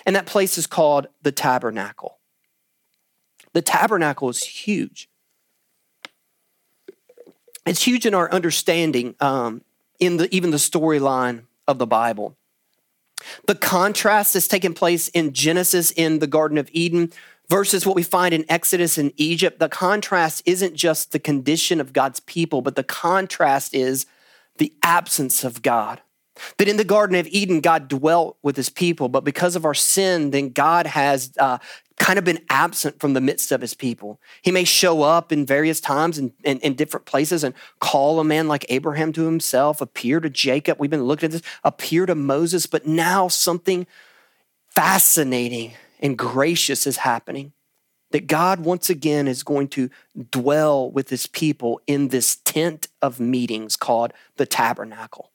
And 0.03 0.15
that 0.15 0.25
place 0.25 0.57
is 0.57 0.65
called 0.65 1.05
the 1.21 1.31
tabernacle. 1.31 2.17
The 3.53 3.61
tabernacle 3.61 4.29
is 4.29 4.43
huge. 4.43 5.11
It's 7.67 7.83
huge 7.83 8.07
in 8.07 8.15
our 8.15 8.31
understanding 8.31 9.13
um, 9.19 9.61
in 9.99 10.17
the, 10.17 10.35
even 10.35 10.49
the 10.49 10.57
storyline 10.57 11.43
of 11.67 11.77
the 11.77 11.85
Bible. 11.85 12.35
The 13.47 13.55
contrast 13.55 14.33
that's 14.33 14.47
taking 14.47 14.73
place 14.73 15.07
in 15.09 15.33
Genesis 15.33 15.91
in 15.91 16.19
the 16.19 16.27
Garden 16.27 16.57
of 16.57 16.69
Eden 16.71 17.11
versus 17.49 17.85
what 17.85 17.95
we 17.95 18.03
find 18.03 18.33
in 18.33 18.45
Exodus 18.47 18.97
in 18.97 19.11
Egypt, 19.17 19.59
the 19.59 19.69
contrast 19.69 20.43
isn't 20.45 20.75
just 20.75 21.11
the 21.11 21.19
condition 21.19 21.81
of 21.81 21.93
God's 21.93 22.19
people, 22.21 22.61
but 22.61 22.75
the 22.75 22.83
contrast 22.83 23.73
is 23.73 24.05
the 24.57 24.73
absence 24.83 25.43
of 25.43 25.61
God. 25.61 26.01
That 26.57 26.67
in 26.67 26.77
the 26.77 26.83
Garden 26.83 27.15
of 27.15 27.27
Eden, 27.27 27.61
God 27.61 27.87
dwelt 27.87 28.37
with 28.41 28.55
his 28.55 28.69
people, 28.69 29.09
but 29.09 29.23
because 29.23 29.55
of 29.55 29.65
our 29.65 29.73
sin, 29.73 30.31
then 30.31 30.49
God 30.49 30.87
has 30.87 31.33
uh, 31.39 31.57
kind 31.99 32.17
of 32.17 32.25
been 32.25 32.39
absent 32.49 32.99
from 32.99 33.13
the 33.13 33.21
midst 33.21 33.51
of 33.51 33.61
his 33.61 33.73
people. 33.73 34.19
He 34.41 34.51
may 34.51 34.63
show 34.63 35.03
up 35.03 35.31
in 35.31 35.45
various 35.45 35.79
times 35.79 36.17
in, 36.17 36.31
in, 36.43 36.59
in, 36.59 36.73
different 36.73 37.05
places 37.05 37.43
and 37.43 37.53
call 37.79 38.19
a 38.19 38.23
man 38.23 38.47
like 38.47 38.65
Abraham 38.69 39.11
to 39.13 39.25
himself, 39.25 39.81
appear 39.81 40.19
to 40.21 40.29
Jacob. 40.29 40.79
We've 40.79 40.89
been 40.89 41.03
looking 41.03 41.27
at 41.27 41.31
this, 41.33 41.41
appear 41.63 42.05
to 42.05 42.15
Moses, 42.15 42.65
but 42.65 42.87
now 42.87 43.27
something 43.27 43.85
fascinating 44.69 45.73
and 45.99 46.17
gracious 46.17 46.87
is 46.87 46.97
happening. 46.97 47.51
That 48.11 48.25
God 48.25 48.61
once 48.61 48.89
again 48.89 49.27
is 49.27 49.43
going 49.43 49.67
to 49.69 49.91
dwell 50.31 50.89
with 50.89 51.09
his 51.09 51.27
people 51.27 51.79
in 51.85 52.07
this 52.07 52.37
tent 52.37 52.87
of 53.03 53.19
meetings 53.19 53.75
called 53.75 54.13
the 54.37 54.47
tabernacle. 54.47 55.31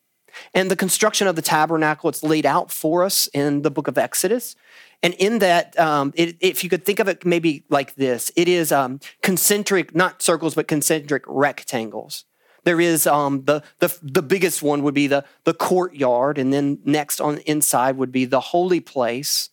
And 0.53 0.71
the 0.71 0.77
construction 0.77 1.27
of 1.27 1.37
the 1.37 1.43
tabernacle, 1.43 2.09
it's 2.09 2.23
laid 2.23 2.47
out 2.47 2.71
for 2.71 3.05
us 3.05 3.29
in 3.35 3.63
the 3.63 3.71
book 3.71 3.89
of 3.89 3.99
Exodus. 3.99 4.57
And 5.03 5.15
in 5.15 5.39
that, 5.41 5.79
um, 5.79 6.13
it, 6.17 6.37
if 6.41 6.65
you 6.65 6.71
could 6.71 6.85
think 6.85 6.99
of 6.99 7.09
it 7.09 7.27
maybe 7.27 7.65
like 7.69 7.95
this, 7.95 8.33
it 8.37 8.49
is 8.49 8.73
um, 8.73 9.01
concentric, 9.23 9.95
not 9.95 10.23
circles, 10.23 10.55
but 10.55 10.67
concentric 10.69 11.25
rectangles. 11.27 12.25
There 12.65 12.81
is 12.81 13.07
um, 13.07 13.45
the, 13.45 13.63
the, 13.79 13.97
the 14.03 14.23
biggest 14.23 14.63
one 14.63 14.83
would 14.83 14.95
be 14.95 15.07
the, 15.07 15.25
the 15.45 15.53
courtyard, 15.53 16.39
and 16.39 16.53
then 16.53 16.79
next 16.85 17.21
on 17.21 17.39
inside 17.39 17.97
would 17.99 18.11
be 18.11 18.25
the 18.25 18.41
holy 18.41 18.81
place. 18.81 19.51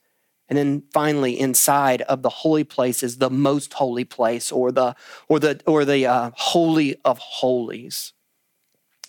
And 0.48 0.58
then 0.58 0.84
finally, 0.94 1.40
inside 1.40 2.02
of 2.04 2.24
the 2.24 2.30
holy 2.30 2.64
place 2.64 3.04
is 3.04 3.18
the 3.18 3.30
most 3.30 3.74
holy 3.74 4.04
place, 4.04 4.52
or 4.52 4.72
the 4.72 4.96
or 5.30 5.40
the 5.40 5.62
or 5.66 5.86
the 5.86 6.06
uh, 6.06 6.32
holy 6.36 6.96
of 7.06 7.20
holies, 7.20 8.12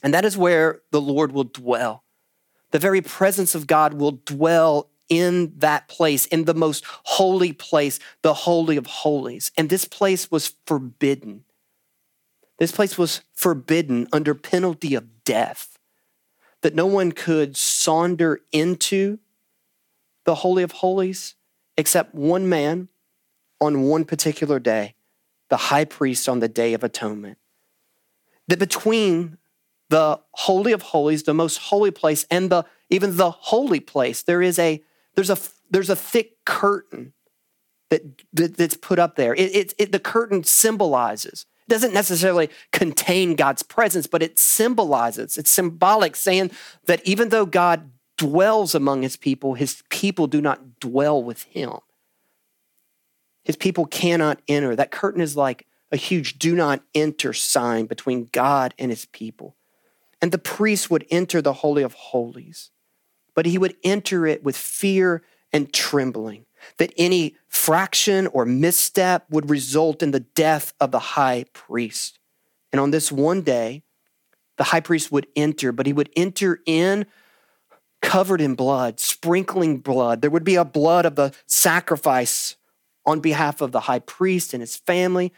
and 0.02 0.12
that 0.12 0.25
is 0.25 0.37
where 0.37 0.80
the 0.90 1.00
Lord 1.00 1.32
will 1.32 1.44
dwell. 1.44 2.04
The 2.71 2.78
very 2.78 3.00
presence 3.00 3.54
of 3.54 3.66
God 3.66 3.94
will 3.94 4.21
dwell 4.25 4.88
in 5.09 5.52
that 5.59 5.88
place, 5.88 6.26
in 6.26 6.44
the 6.44 6.54
most 6.54 6.85
holy 6.87 7.52
place, 7.52 7.99
the 8.23 8.32
holy 8.32 8.76
of 8.76 8.87
holies. 8.87 9.52
And 9.59 9.68
this 9.68 9.85
place 9.85 10.30
was 10.30 10.54
forbidden. 10.66 11.44
This 12.59 12.73
place 12.73 12.97
was 12.97 13.21
forbidden 13.35 14.09
under 14.12 14.35
penalty 14.35 14.94
of 14.94 15.25
death, 15.25 15.78
that 16.62 16.75
no 16.75 16.87
one 16.87 17.12
could 17.12 17.56
saunter 17.56 18.40
into 18.52 19.18
the 20.25 20.37
Holy 20.37 20.62
of 20.62 20.73
Holies 20.73 21.35
except 21.76 22.14
one 22.14 22.49
man 22.49 22.88
on 23.61 23.82
one 23.82 24.04
particular 24.04 24.59
day, 24.59 24.94
the 25.49 25.56
high 25.56 25.85
priest 25.85 26.28
on 26.28 26.38
the 26.38 26.49
Day 26.49 26.73
of 26.75 26.85
Atonement. 26.85 27.38
That 28.49 28.59
between 28.59 29.38
the 29.92 30.18
Holy 30.32 30.72
of 30.72 30.80
Holies, 30.80 31.25
the 31.25 31.34
most 31.34 31.58
holy 31.58 31.90
place, 31.90 32.25
and 32.30 32.49
the 32.49 32.64
even 32.88 33.18
the 33.18 33.30
holy 33.30 33.78
place, 33.78 34.22
there 34.22 34.40
is 34.40 34.58
a 34.58 34.82
there's 35.14 35.28
a 35.28 35.37
there's 35.70 35.90
a 35.90 35.96
thick 35.96 36.42
curtain 36.46 37.12
that, 37.90 38.02
that 38.32 38.56
that's 38.56 38.76
put 38.76 38.99
up 38.99 39.16
there. 39.16 39.34
It, 39.34 39.54
it, 39.54 39.75
it 39.76 39.92
the 39.92 39.99
curtain 39.99 40.44
symbolizes 40.44 41.44
it 41.66 41.70
doesn't 41.70 41.92
necessarily 41.92 42.49
contain 42.72 43.37
God's 43.37 43.62
presence, 43.62 44.06
but 44.06 44.22
it 44.22 44.38
symbolizes, 44.38 45.37
it's 45.37 45.50
symbolic, 45.50 46.16
saying 46.16 46.50
that 46.87 47.06
even 47.06 47.28
though 47.28 47.46
God 47.46 47.90
dwells 48.16 48.75
among 48.75 49.02
his 49.02 49.16
people, 49.16 49.54
his 49.54 49.82
people 49.90 50.26
do 50.26 50.40
not 50.40 50.80
dwell 50.80 51.22
with 51.22 51.42
him. 51.42 51.75
His 53.44 53.56
people 53.56 53.84
cannot 53.84 54.40
enter. 54.49 54.75
That 54.75 54.90
curtain 54.90 55.20
is 55.20 55.37
like 55.37 55.66
a 55.90 55.96
huge 55.96 56.38
do 56.38 56.56
not 56.56 56.82
enter 56.94 57.34
sign 57.34 57.84
between 57.84 58.30
God 58.32 58.72
and 58.78 58.90
his 58.90 59.04
people. 59.04 59.54
And 60.22 60.32
the 60.32 60.38
priest 60.38 60.90
would 60.90 61.04
enter 61.10 61.42
the 61.42 61.52
Holy 61.52 61.82
of 61.82 61.94
Holies, 61.94 62.70
but 63.34 63.44
he 63.44 63.58
would 63.58 63.76
enter 63.84 64.26
it 64.26 64.42
with 64.42 64.56
fear 64.56 65.22
and 65.52 65.72
trembling 65.72 66.46
that 66.78 66.94
any 66.96 67.36
fraction 67.48 68.28
or 68.28 68.46
misstep 68.46 69.26
would 69.28 69.50
result 69.50 70.02
in 70.02 70.12
the 70.12 70.20
death 70.20 70.72
of 70.80 70.92
the 70.92 70.98
high 70.98 71.44
priest. 71.52 72.18
And 72.70 72.80
on 72.80 72.92
this 72.92 73.10
one 73.12 73.42
day, 73.42 73.82
the 74.56 74.64
high 74.64 74.80
priest 74.80 75.10
would 75.10 75.26
enter, 75.34 75.72
but 75.72 75.86
he 75.86 75.92
would 75.92 76.10
enter 76.16 76.60
in 76.64 77.06
covered 78.00 78.40
in 78.40 78.54
blood, 78.54 79.00
sprinkling 79.00 79.78
blood. 79.78 80.20
There 80.20 80.30
would 80.30 80.44
be 80.44 80.56
a 80.56 80.64
blood 80.64 81.06
of 81.06 81.14
the 81.14 81.32
sacrifice 81.46 82.56
on 83.06 83.20
behalf 83.20 83.60
of 83.60 83.72
the 83.72 83.80
high 83.80 84.00
priest 84.00 84.52
and 84.52 84.60
his 84.60 84.76
family, 84.76 85.32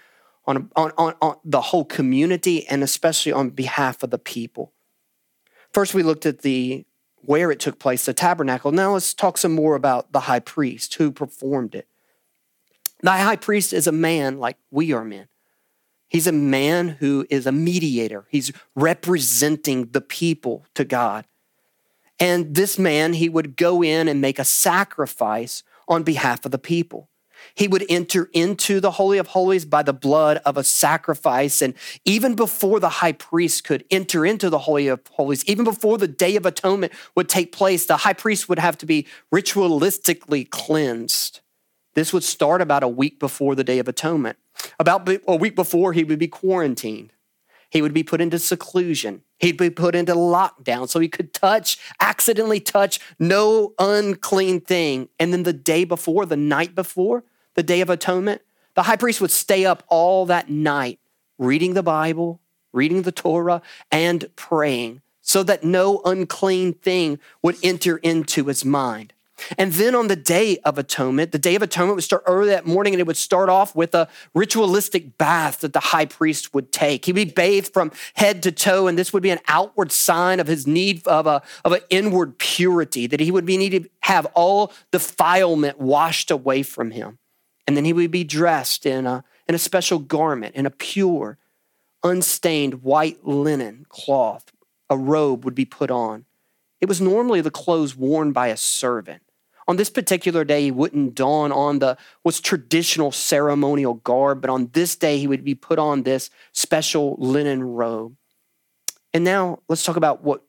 on, 0.46 0.70
on, 0.76 0.92
on, 0.98 1.14
on 1.20 1.36
the 1.44 1.60
whole 1.60 1.84
community, 1.84 2.66
and 2.68 2.82
especially 2.82 3.32
on 3.32 3.50
behalf 3.50 4.02
of 4.02 4.10
the 4.10 4.18
people. 4.18 4.72
First, 5.72 5.94
we 5.94 6.02
looked 6.02 6.26
at 6.26 6.42
the 6.42 6.86
where 7.26 7.50
it 7.50 7.58
took 7.58 7.78
place, 7.78 8.04
the 8.04 8.12
tabernacle. 8.12 8.70
Now 8.70 8.92
let's 8.92 9.14
talk 9.14 9.38
some 9.38 9.54
more 9.54 9.76
about 9.76 10.12
the 10.12 10.20
high 10.20 10.40
priest 10.40 10.94
who 10.94 11.10
performed 11.10 11.74
it. 11.74 11.88
The 13.02 13.12
high 13.12 13.36
priest 13.36 13.72
is 13.72 13.86
a 13.86 13.92
man 13.92 14.38
like 14.38 14.58
we 14.70 14.92
are 14.92 15.04
men. 15.04 15.28
He's 16.08 16.26
a 16.26 16.32
man 16.32 16.88
who 17.00 17.26
is 17.30 17.46
a 17.46 17.52
mediator. 17.52 18.26
He's 18.28 18.52
representing 18.76 19.86
the 19.86 20.00
people 20.00 20.66
to 20.74 20.84
God. 20.84 21.26
And 22.20 22.54
this 22.54 22.78
man, 22.78 23.14
he 23.14 23.28
would 23.28 23.56
go 23.56 23.82
in 23.82 24.06
and 24.06 24.20
make 24.20 24.38
a 24.38 24.44
sacrifice 24.44 25.62
on 25.88 26.02
behalf 26.02 26.44
of 26.44 26.52
the 26.52 26.58
people. 26.58 27.08
He 27.54 27.68
would 27.68 27.84
enter 27.88 28.30
into 28.32 28.80
the 28.80 28.92
Holy 28.92 29.18
of 29.18 29.28
Holies 29.28 29.64
by 29.64 29.82
the 29.82 29.92
blood 29.92 30.38
of 30.45 30.56
a 30.56 30.64
sacrifice. 30.64 31.62
And 31.62 31.75
even 32.04 32.34
before 32.34 32.80
the 32.80 32.88
high 32.88 33.12
priest 33.12 33.64
could 33.64 33.84
enter 33.90 34.25
into 34.25 34.50
the 34.50 34.60
Holy 34.60 34.88
of 34.88 35.00
Holies, 35.12 35.45
even 35.47 35.64
before 35.64 35.99
the 35.99 36.08
Day 36.08 36.36
of 36.36 36.47
Atonement 36.47 36.92
would 37.14 37.28
take 37.28 37.52
place, 37.52 37.86
the 37.86 37.99
high 37.99 38.12
priest 38.12 38.49
would 38.49 38.58
have 38.58 38.78
to 38.78 38.86
be 38.86 39.06
ritualistically 39.32 40.49
cleansed. 40.50 41.40
This 41.95 42.12
would 42.12 42.25
start 42.25 42.60
about 42.60 42.82
a 42.82 42.88
week 42.88 43.21
before 43.21 43.54
the 43.54 43.64
Day 43.64 43.78
of 43.78 43.88
Atonement. 43.88 44.36
About 44.78 45.08
a 45.26 45.36
week 45.36 45.54
before, 45.54 45.92
he 45.92 46.04
would 46.04 46.19
be 46.19 46.28
quarantined. 46.28 47.12
He 47.71 47.82
would 47.82 47.92
be 47.92 48.04
put 48.04 48.21
into 48.21 48.38
seclusion. 48.38 49.23
He'd 49.38 49.56
be 49.56 49.71
put 49.71 49.97
into 49.97 50.14
lockdown 50.14 50.88
so 50.88 51.00
he 51.00 51.08
could 51.08 51.32
touch, 51.32 51.76
accidentally 52.00 52.60
touch 52.60 53.00
no 53.19 53.75
unclean 53.80 54.60
thing. 54.60 55.08
And 55.19 55.32
then 55.32 55.42
the 55.42 55.52
day 55.52 55.84
before, 55.84 56.25
the 56.25 56.36
night 56.36 56.76
before, 56.76 57.25
the 57.54 57.62
Day 57.62 57.80
of 57.80 57.90
Atonement, 57.90 58.43
the 58.75 58.82
high 58.82 58.97
priest 58.97 59.21
would 59.21 59.30
stay 59.30 59.64
up 59.64 59.82
all 59.88 60.26
that 60.26 60.50
night 60.50 60.99
reading 61.38 61.75
the 61.75 61.82
Bible, 61.82 62.40
reading 62.73 63.02
the 63.02 63.12
Torah, 63.12 63.62
and 63.90 64.28
praying 64.36 65.00
so 65.21 65.43
that 65.43 65.64
no 65.64 66.02
unclean 66.04 66.75
thing 66.75 67.19
would 67.43 67.56
enter 67.62 67.97
into 67.99 68.45
his 68.45 68.64
mind. 68.64 69.14
And 69.58 69.73
then 69.73 69.95
on 69.95 70.08
the 70.08 70.17
Day 70.17 70.58
of 70.58 70.78
Atonement, 70.78 71.32
the 71.32 71.38
Day 71.38 71.54
of 71.54 71.62
Atonement 71.62 71.97
would 71.97 72.04
start 72.04 72.23
early 72.26 72.49
that 72.50 72.67
morning 72.67 72.95
and 72.95 73.00
it 73.00 73.06
would 73.06 73.17
start 73.17 73.49
off 73.49 73.75
with 73.75 73.95
a 73.95 74.08
ritualistic 74.32 75.19
bath 75.19 75.60
that 75.60 75.73
the 75.73 75.80
high 75.80 76.04
priest 76.06 76.54
would 76.54 76.71
take. 76.71 77.04
He'd 77.04 77.12
be 77.12 77.25
bathed 77.25 77.73
from 77.73 77.90
head 78.14 78.43
to 78.45 78.52
toe, 78.52 78.86
and 78.86 78.99
this 78.99 79.12
would 79.12 79.23
be 79.23 79.30
an 79.30 79.40
outward 79.49 79.90
sign 79.90 80.38
of 80.38 80.47
his 80.47 80.67
need 80.67 81.06
of, 81.08 81.26
a, 81.26 81.43
of 81.64 81.73
an 81.73 81.80
inward 81.90 82.38
purity, 82.38 83.06
that 83.08 83.19
he 83.19 83.30
would 83.30 83.45
be 83.45 83.56
needed 83.56 83.84
to 83.84 83.90
have 84.00 84.26
all 84.34 84.73
defilement 84.93 85.80
washed 85.80 86.30
away 86.30 86.62
from 86.62 86.93
him. 86.93 87.19
And 87.66 87.76
then 87.76 87.84
he 87.84 87.92
would 87.92 88.10
be 88.10 88.24
dressed 88.24 88.84
in 88.86 89.06
a, 89.06 89.24
in 89.48 89.54
a 89.54 89.58
special 89.58 89.98
garment, 89.98 90.54
in 90.54 90.66
a 90.66 90.70
pure, 90.70 91.38
unstained 92.02 92.82
white 92.82 93.26
linen 93.26 93.86
cloth. 93.88 94.52
A 94.90 94.96
robe 94.96 95.44
would 95.44 95.54
be 95.54 95.64
put 95.64 95.90
on. 95.90 96.26
It 96.80 96.88
was 96.88 97.00
normally 97.00 97.40
the 97.40 97.50
clothes 97.50 97.96
worn 97.96 98.32
by 98.32 98.48
a 98.48 98.56
servant. 98.56 99.22
On 99.66 99.76
this 99.76 99.88
particular 99.88 100.44
day, 100.44 100.62
he 100.62 100.70
wouldn't 100.70 101.14
don 101.14 101.50
on 101.50 101.78
the 101.78 101.96
what's 102.22 102.40
traditional 102.40 103.10
ceremonial 103.10 103.94
garb, 103.94 104.42
but 104.42 104.50
on 104.50 104.68
this 104.74 104.94
day, 104.94 105.18
he 105.18 105.26
would 105.26 105.42
be 105.42 105.54
put 105.54 105.78
on 105.78 106.02
this 106.02 106.28
special 106.52 107.16
linen 107.18 107.62
robe. 107.62 108.14
And 109.14 109.24
now 109.24 109.60
let's 109.68 109.84
talk 109.84 109.96
about 109.96 110.22
what, 110.22 110.42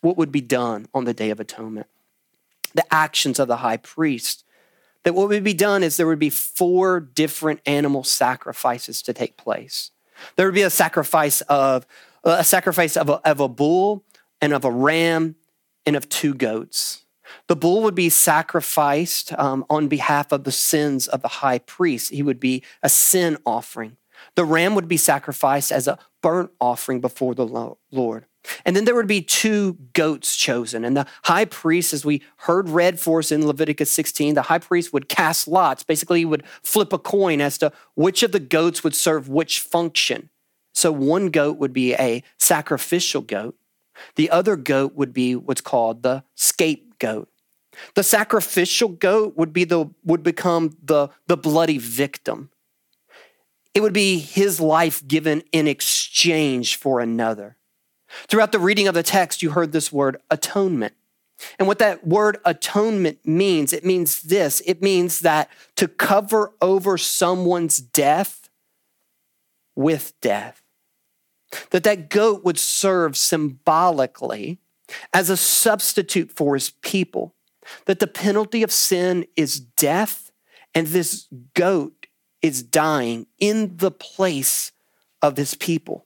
what 0.00 0.16
would 0.16 0.32
be 0.32 0.40
done 0.40 0.86
on 0.94 1.04
the 1.04 1.12
Day 1.12 1.28
of 1.28 1.40
Atonement. 1.40 1.88
The 2.72 2.86
actions 2.92 3.38
of 3.38 3.48
the 3.48 3.58
high 3.58 3.76
priest 3.76 4.43
that 5.04 5.14
what 5.14 5.28
would 5.28 5.44
be 5.44 5.54
done 5.54 5.82
is 5.82 5.96
there 5.96 6.06
would 6.06 6.18
be 6.18 6.30
four 6.30 7.00
different 7.00 7.60
animal 7.66 8.04
sacrifices 8.04 9.02
to 9.02 9.12
take 9.12 9.36
place. 9.36 9.90
There 10.36 10.46
would 10.46 10.54
be 10.54 10.62
a 10.62 10.70
sacrifice 10.70 11.40
of 11.42 11.86
a 12.24 12.42
sacrifice 12.42 12.96
of 12.96 13.10
a, 13.10 13.28
of 13.28 13.40
a 13.40 13.48
bull 13.48 14.04
and 14.40 14.52
of 14.52 14.64
a 14.64 14.70
ram 14.70 15.36
and 15.84 15.94
of 15.94 16.08
two 16.08 16.34
goats. 16.34 17.04
The 17.48 17.56
bull 17.56 17.82
would 17.82 17.94
be 17.94 18.08
sacrificed 18.08 19.38
um, 19.38 19.64
on 19.68 19.88
behalf 19.88 20.32
of 20.32 20.44
the 20.44 20.52
sins 20.52 21.06
of 21.06 21.20
the 21.22 21.28
high 21.28 21.58
priest. 21.58 22.10
He 22.10 22.22
would 22.22 22.40
be 22.40 22.62
a 22.82 22.88
sin 22.88 23.36
offering. 23.44 23.96
The 24.36 24.44
ram 24.44 24.74
would 24.74 24.88
be 24.88 24.96
sacrificed 24.96 25.70
as 25.70 25.86
a 25.86 25.98
burnt 26.22 26.50
offering 26.60 27.00
before 27.00 27.34
the 27.34 27.76
Lord. 27.90 28.26
And 28.64 28.76
then 28.76 28.84
there 28.84 28.94
would 28.94 29.06
be 29.06 29.22
two 29.22 29.74
goats 29.92 30.36
chosen. 30.36 30.84
And 30.84 30.96
the 30.96 31.06
high 31.24 31.44
priest, 31.46 31.92
as 31.92 32.04
we 32.04 32.22
heard 32.38 32.68
read 32.68 33.00
for 33.00 33.20
us 33.20 33.32
in 33.32 33.46
Leviticus 33.46 33.90
16, 33.90 34.34
the 34.34 34.42
high 34.42 34.58
priest 34.58 34.92
would 34.92 35.08
cast 35.08 35.48
lots. 35.48 35.82
Basically, 35.82 36.20
he 36.20 36.24
would 36.24 36.44
flip 36.62 36.92
a 36.92 36.98
coin 36.98 37.40
as 37.40 37.56
to 37.58 37.72
which 37.94 38.22
of 38.22 38.32
the 38.32 38.40
goats 38.40 38.84
would 38.84 38.94
serve 38.94 39.28
which 39.28 39.60
function. 39.60 40.28
So 40.74 40.90
one 40.92 41.30
goat 41.30 41.56
would 41.58 41.72
be 41.72 41.94
a 41.94 42.22
sacrificial 42.38 43.22
goat, 43.22 43.56
the 44.16 44.28
other 44.30 44.56
goat 44.56 44.94
would 44.96 45.12
be 45.12 45.36
what's 45.36 45.60
called 45.60 46.02
the 46.02 46.24
scapegoat. 46.34 47.28
The 47.94 48.02
sacrificial 48.02 48.88
goat 48.88 49.36
would 49.36 49.52
be 49.52 49.64
the 49.64 49.90
would 50.04 50.22
become 50.22 50.76
the, 50.82 51.08
the 51.26 51.36
bloody 51.36 51.78
victim. 51.78 52.50
It 53.74 53.82
would 53.82 53.92
be 53.92 54.18
his 54.18 54.60
life 54.60 55.06
given 55.06 55.42
in 55.52 55.66
exchange 55.66 56.76
for 56.76 57.00
another. 57.00 57.56
Throughout 58.28 58.52
the 58.52 58.60
reading 58.60 58.86
of 58.86 58.94
the 58.94 59.02
text, 59.02 59.42
you 59.42 59.50
heard 59.50 59.72
this 59.72 59.92
word 59.92 60.18
atonement. 60.30 60.94
And 61.58 61.66
what 61.66 61.80
that 61.80 62.06
word 62.06 62.38
atonement 62.44 63.26
means, 63.26 63.72
it 63.72 63.84
means 63.84 64.22
this 64.22 64.62
it 64.64 64.80
means 64.80 65.20
that 65.20 65.50
to 65.76 65.88
cover 65.88 66.52
over 66.60 66.96
someone's 66.96 67.78
death 67.78 68.48
with 69.74 70.12
death. 70.20 70.62
That 71.70 71.84
that 71.84 72.08
goat 72.08 72.44
would 72.44 72.58
serve 72.58 73.16
symbolically 73.16 74.58
as 75.12 75.30
a 75.30 75.36
substitute 75.36 76.30
for 76.30 76.54
his 76.54 76.70
people. 76.70 77.34
That 77.86 77.98
the 77.98 78.06
penalty 78.06 78.62
of 78.62 78.70
sin 78.70 79.26
is 79.36 79.58
death, 79.58 80.30
and 80.74 80.86
this 80.86 81.26
goat 81.54 82.03
is 82.44 82.62
dying 82.62 83.26
in 83.38 83.78
the 83.78 83.90
place 83.90 84.70
of 85.22 85.38
his 85.38 85.54
people. 85.54 86.04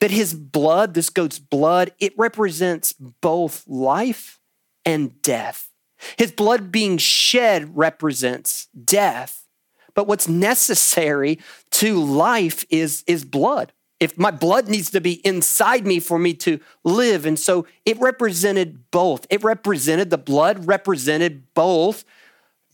That 0.00 0.10
his 0.10 0.34
blood, 0.34 0.92
this 0.92 1.08
goat's 1.08 1.38
blood, 1.38 1.92
it 1.98 2.12
represents 2.18 2.92
both 2.92 3.66
life 3.66 4.38
and 4.84 5.22
death. 5.22 5.70
His 6.18 6.30
blood 6.30 6.70
being 6.70 6.98
shed 6.98 7.74
represents 7.74 8.68
death. 8.84 9.46
But 9.94 10.06
what's 10.06 10.28
necessary 10.28 11.38
to 11.70 11.98
life 12.04 12.66
is, 12.68 13.02
is 13.06 13.24
blood. 13.24 13.72
If 13.98 14.18
my 14.18 14.30
blood 14.30 14.68
needs 14.68 14.90
to 14.90 15.00
be 15.00 15.26
inside 15.26 15.86
me 15.86 16.00
for 16.00 16.18
me 16.18 16.34
to 16.34 16.60
live. 16.84 17.24
And 17.24 17.38
so 17.38 17.66
it 17.86 17.98
represented 17.98 18.90
both. 18.90 19.26
It 19.30 19.42
represented, 19.42 20.10
the 20.10 20.18
blood 20.18 20.66
represented 20.66 21.54
both 21.54 22.04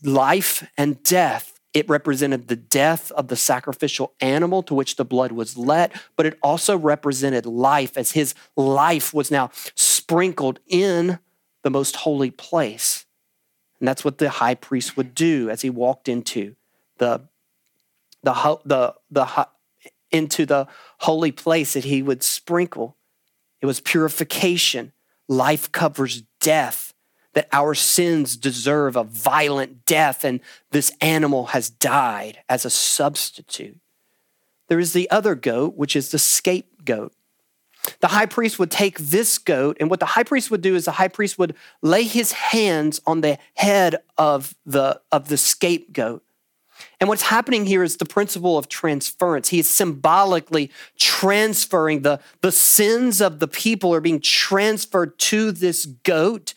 life 0.03 0.69
and 0.77 1.01
death. 1.01 1.54
It 1.75 1.89
represented 1.89 2.47
the 2.47 2.55
death 2.55 3.11
of 3.11 3.27
the 3.27 3.35
sacrificial 3.35 4.13
animal 4.21 4.63
to 4.63 4.73
which 4.73 4.95
the 4.95 5.03
blood 5.03 5.33
was 5.33 5.57
let, 5.57 5.91
but 6.15 6.25
it 6.25 6.39
also 6.41 6.77
represented 6.77 7.45
life 7.45 7.97
as 7.97 8.13
his 8.13 8.33
life 8.55 9.13
was 9.13 9.29
now 9.29 9.51
sprinkled 9.75 10.61
in 10.67 11.19
the 11.63 11.69
most 11.69 11.97
holy 11.97 12.31
place. 12.31 13.05
And 13.79 13.89
that's 13.89 14.05
what 14.05 14.19
the 14.19 14.29
high 14.29 14.55
priest 14.55 14.95
would 14.95 15.13
do 15.13 15.49
as 15.49 15.63
he 15.63 15.69
walked 15.69 16.07
into 16.07 16.55
the 16.97 17.27
the 18.23 18.57
the 18.63 18.95
the 19.11 19.47
into 20.11 20.45
the 20.45 20.67
holy 20.99 21.33
place 21.33 21.73
that 21.73 21.83
he 21.83 22.01
would 22.01 22.23
sprinkle. 22.23 22.95
It 23.59 23.65
was 23.65 23.81
purification. 23.81 24.93
Life 25.27 25.73
covers 25.73 26.23
death 26.39 26.93
that 27.35 27.49
our 27.51 27.75
sins 27.75 28.35
deserve 28.37 28.95
a 28.95 29.03
violent 29.03 29.85
death, 29.85 30.23
and 30.23 30.39
this 30.71 30.91
animal 31.01 31.47
has 31.47 31.69
died 31.69 32.39
as 32.49 32.65
a 32.65 32.69
substitute. 32.69 33.77
There 34.69 34.79
is 34.79 34.93
the 34.93 35.09
other 35.11 35.35
goat, 35.35 35.75
which 35.75 35.95
is 35.95 36.09
the 36.09 36.17
scapegoat. 36.17 37.13
The 37.99 38.07
high 38.07 38.25
priest 38.25 38.57
would 38.57 38.71
take 38.71 38.97
this 38.97 39.37
goat, 39.37 39.77
and 39.79 39.89
what 39.89 39.99
the 39.99 40.07
high 40.07 40.23
priest 40.23 40.49
would 40.49 40.61
do 40.61 40.75
is 40.75 40.85
the 40.85 40.91
high 40.91 41.09
priest 41.09 41.37
would 41.37 41.55
lay 41.83 42.03
his 42.03 42.31
hands 42.31 42.99
on 43.05 43.21
the 43.21 43.37
head 43.53 43.97
of 44.17 44.55
the, 44.65 45.01
of 45.11 45.27
the 45.27 45.37
scapegoat. 45.37 46.23
And 46.99 47.09
what's 47.09 47.23
happening 47.23 47.65
here 47.65 47.83
is 47.83 47.97
the 47.97 48.05
principle 48.05 48.57
of 48.57 48.69
transference. 48.69 49.49
He 49.49 49.59
is 49.59 49.69
symbolically 49.69 50.71
transferring 50.97 52.01
the, 52.01 52.19
the 52.41 52.51
sins 52.51 53.21
of 53.21 53.39
the 53.39 53.47
people 53.47 53.93
are 53.93 54.01
being 54.01 54.21
transferred 54.21 55.19
to 55.19 55.51
this 55.51 55.85
goat 55.85 56.53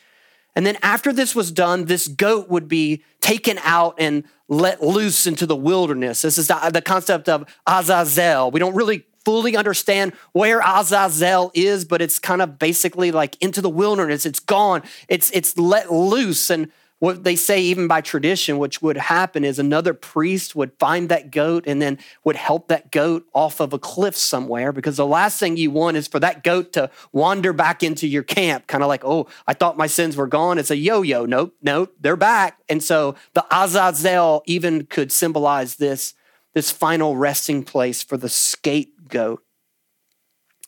and 0.59 0.67
then 0.67 0.77
after 0.83 1.13
this 1.13 1.37
was 1.37 1.53
done, 1.53 1.85
this 1.85 2.09
goat 2.09 2.49
would 2.49 2.67
be 2.67 3.05
taken 3.21 3.61
out 3.63 3.95
and 3.97 4.25
let 4.49 4.83
loose 4.83 5.25
into 5.25 5.47
the 5.47 5.55
wilderness. 5.55 6.23
This 6.23 6.37
is 6.37 6.49
the, 6.49 6.71
the 6.75 6.83
concept 6.83 7.29
of 7.29 7.49
Azazel. 7.65 8.51
We 8.51 8.59
don't 8.59 8.75
really 8.75 9.05
fully 9.25 9.57
understand 9.57 10.15
where 10.33 10.61
Azazel 10.61 11.53
is, 11.55 11.85
but 11.85 12.03
it's 12.03 12.19
kind 12.19 12.43
of 12.43 12.59
basically 12.59 13.13
like 13.13 13.41
into 13.41 13.63
the 13.63 13.71
wilderness. 13.71 14.27
It's 14.27 14.41
gone. 14.41 14.83
It's 15.07 15.31
it's 15.31 15.57
let 15.57 15.93
loose. 15.93 16.51
And 16.51 16.73
what 17.01 17.23
they 17.23 17.37
say, 17.37 17.61
even 17.61 17.87
by 17.87 18.01
tradition, 18.01 18.59
which 18.59 18.83
would 18.83 18.97
happen 18.97 19.45
is 19.45 19.59
another 19.59 19.95
priest 19.95 20.57
would 20.57 20.73
find 20.81 21.09
that 21.09 21.31
goat 21.31 21.65
and 21.67 21.81
then 21.81 21.99
would 22.25 22.35
help 22.35 22.69
that 22.69 22.91
goat 22.91 23.25
off 23.33 23.61
of 23.61 23.73
a 23.73 23.79
cliff 23.79 24.17
somewhere 24.17 24.73
because 24.73 24.97
the 24.97 25.07
last 25.07 25.39
thing 25.39 25.57
you 25.57 25.71
want 25.71 25.97
is 25.97 26.09
for 26.09 26.19
that 26.19 26.43
goat 26.43 26.73
to 26.73 26.91
wander 27.13 27.53
back 27.53 27.85
into 27.85 28.09
your 28.09 28.25
camp, 28.25 28.67
kind 28.67 28.83
of 28.83 28.89
like, 28.89 29.05
oh, 29.05 29.29
I 29.47 29.55
thought 29.55 29.77
my 29.77 29.87
sins 29.87 30.17
were 30.17 30.27
gone. 30.27 30.59
It's 30.59 30.73
a 30.73 30.77
yo 30.77 31.03
yo. 31.03 31.25
Nope, 31.25 31.55
nope, 31.63 31.95
they're 32.01 32.17
back. 32.17 32.59
And 32.69 32.83
so 32.83 33.15
the 33.35 33.47
Azazel 33.53 34.43
even 34.47 34.87
could 34.87 35.13
symbolize 35.13 35.77
this, 35.77 36.15
this 36.53 36.73
final 36.73 37.17
resting 37.17 37.63
place 37.63 38.03
for 38.03 38.17
the 38.17 38.29
scapegoat. 38.29 39.45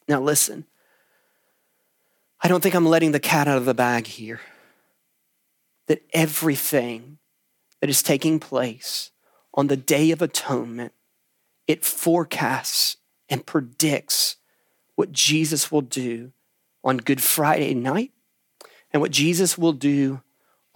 Now, 0.06 0.20
listen, 0.20 0.66
I 2.40 2.46
don't 2.46 2.62
think 2.62 2.76
I'm 2.76 2.86
letting 2.86 3.10
the 3.10 3.20
cat 3.20 3.48
out 3.48 3.58
of 3.58 3.64
the 3.64 3.74
bag 3.74 4.06
here 4.06 4.40
that 5.90 6.04
everything 6.12 7.18
that 7.80 7.90
is 7.90 8.00
taking 8.00 8.38
place 8.38 9.10
on 9.52 9.66
the 9.66 9.76
Day 9.76 10.12
of 10.12 10.22
Atonement, 10.22 10.92
it 11.66 11.84
forecasts 11.84 12.96
and 13.28 13.44
predicts 13.44 14.36
what 14.94 15.10
Jesus 15.10 15.72
will 15.72 15.80
do 15.80 16.30
on 16.84 16.98
Good 16.98 17.20
Friday 17.20 17.74
night 17.74 18.12
and 18.92 19.02
what 19.02 19.10
Jesus 19.10 19.58
will 19.58 19.72
do 19.72 20.22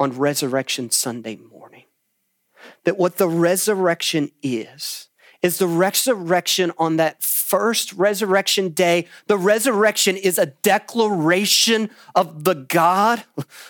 on 0.01 0.19
Resurrection 0.19 0.91
Sunday 0.91 1.37
morning. 1.37 1.85
That 2.83 2.99
what 2.99 3.17
the 3.17 3.29
resurrection 3.29 4.33
is, 4.43 5.11
is 5.45 5.59
the 5.59 5.67
resurrection 5.67 6.73
on 6.79 6.97
that 6.97 7.23
first 7.23 7.93
resurrection 7.93 8.71
day. 8.71 9.07
The 9.27 9.37
resurrection 9.37 10.17
is 10.17 10.39
a 10.39 10.47
declaration 10.47 11.91
of 12.15 12.45
the 12.45 12.55
God 12.55 13.25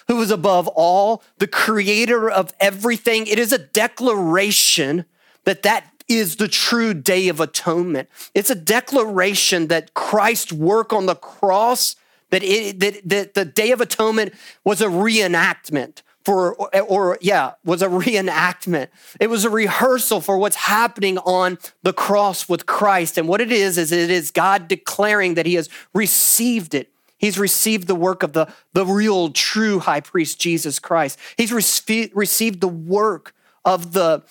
who 0.07 0.23
is 0.23 0.31
above 0.31 0.69
all, 0.69 1.25
the 1.39 1.49
creator 1.49 2.31
of 2.31 2.55
everything. 2.61 3.27
It 3.27 3.41
is 3.41 3.53
a 3.53 3.59
declaration 3.59 5.05
that 5.43 5.65
that 5.65 5.91
is 6.07 6.37
the 6.37 6.47
true 6.47 6.95
day 6.95 7.27
of 7.27 7.41
atonement. 7.41 8.09
It's 8.35 8.51
a 8.51 8.55
declaration 8.55 9.67
that 9.67 9.95
Christ's 9.95 10.53
work 10.53 10.93
on 10.93 11.07
the 11.07 11.17
cross, 11.17 11.97
that, 12.31 12.45
it, 12.45 12.79
that, 12.79 13.01
that 13.05 13.35
the 13.35 13.45
day 13.45 13.73
of 13.73 13.81
atonement 13.81 14.33
was 14.63 14.81
a 14.81 14.87
reenactment 14.87 16.03
for, 16.25 16.55
or, 16.55 17.19
yeah, 17.21 17.53
was 17.65 17.83
a 17.83 17.89
reenactment. 17.89 18.89
It 19.21 19.29
was 19.29 19.45
a 19.45 19.51
rehearsal 19.51 20.21
for 20.21 20.39
what's 20.39 20.57
happening 20.57 21.19
on 21.19 21.59
the 21.83 21.93
cross 21.93 22.49
with 22.49 22.67
Christ. 22.67 23.19
And 23.19 23.29
what 23.29 23.41
it 23.41 23.53
is, 23.53 23.77
is 23.77 23.93
it 23.93 24.11
is 24.11 24.31
God 24.31 24.67
declaring 24.67 25.35
that 25.35 25.47
he 25.47 25.55
has 25.55 25.69
received 25.93 26.75
it. 26.75 26.91
He's 27.19 27.39
received 27.39 27.87
the 27.87 27.95
work 27.95 28.23
of 28.23 28.33
the, 28.33 28.53
the 28.73 28.87
real, 28.87 29.31
true 29.31 29.79
high 29.79 30.01
priest, 30.01 30.41
Jesus 30.41 30.79
Christ. 30.79 31.19
He's 31.37 31.53
rece- 31.53 32.11
received 32.15 32.61
the 32.61 32.69
work 32.69 33.35
of 33.65 33.93
the, 33.93 34.23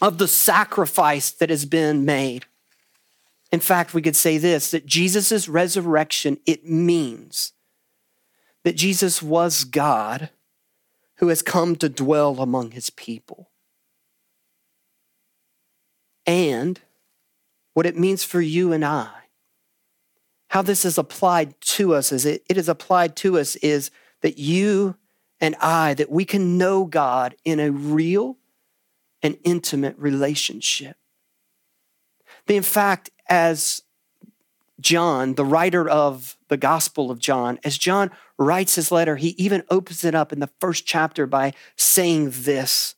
of 0.00 0.18
the 0.18 0.28
sacrifice 0.28 1.30
that 1.32 1.50
has 1.50 1.64
been 1.64 2.04
made. 2.04 2.46
In 3.52 3.60
fact, 3.60 3.94
we 3.94 4.02
could 4.02 4.16
say 4.16 4.38
this 4.38 4.70
that 4.70 4.86
Jesus' 4.86 5.48
resurrection, 5.48 6.38
it 6.46 6.64
means 6.64 7.52
that 8.62 8.76
Jesus 8.76 9.22
was 9.22 9.64
God 9.64 10.30
who 11.20 11.28
has 11.28 11.42
come 11.42 11.76
to 11.76 11.88
dwell 11.88 12.40
among 12.40 12.70
his 12.70 12.88
people. 12.88 13.50
And 16.26 16.80
what 17.74 17.84
it 17.84 17.96
means 17.96 18.24
for 18.24 18.40
you 18.40 18.72
and 18.72 18.82
I, 18.82 19.10
how 20.48 20.62
this 20.62 20.84
is 20.84 20.96
applied 20.96 21.60
to 21.60 21.94
us, 21.94 22.10
as 22.10 22.24
it, 22.24 22.42
it 22.48 22.56
is 22.56 22.70
applied 22.70 23.16
to 23.16 23.38
us, 23.38 23.56
is 23.56 23.90
that 24.22 24.38
you 24.38 24.96
and 25.40 25.54
I, 25.60 25.92
that 25.94 26.10
we 26.10 26.24
can 26.24 26.56
know 26.56 26.86
God 26.86 27.36
in 27.44 27.60
a 27.60 27.70
real 27.70 28.38
and 29.22 29.36
intimate 29.44 29.96
relationship. 29.98 30.96
in 32.48 32.62
fact, 32.62 33.10
as 33.28 33.82
John, 34.80 35.34
the 35.34 35.44
writer 35.44 35.88
of 35.88 36.36
the 36.48 36.56
Gospel 36.56 37.10
of 37.10 37.18
John, 37.18 37.58
as 37.64 37.78
John 37.78 38.10
writes 38.38 38.74
his 38.74 38.90
letter, 38.90 39.16
he 39.16 39.30
even 39.30 39.62
opens 39.70 40.04
it 40.04 40.14
up 40.14 40.32
in 40.32 40.40
the 40.40 40.50
first 40.60 40.86
chapter 40.86 41.26
by 41.26 41.52
saying 41.76 42.30
this. 42.30 42.94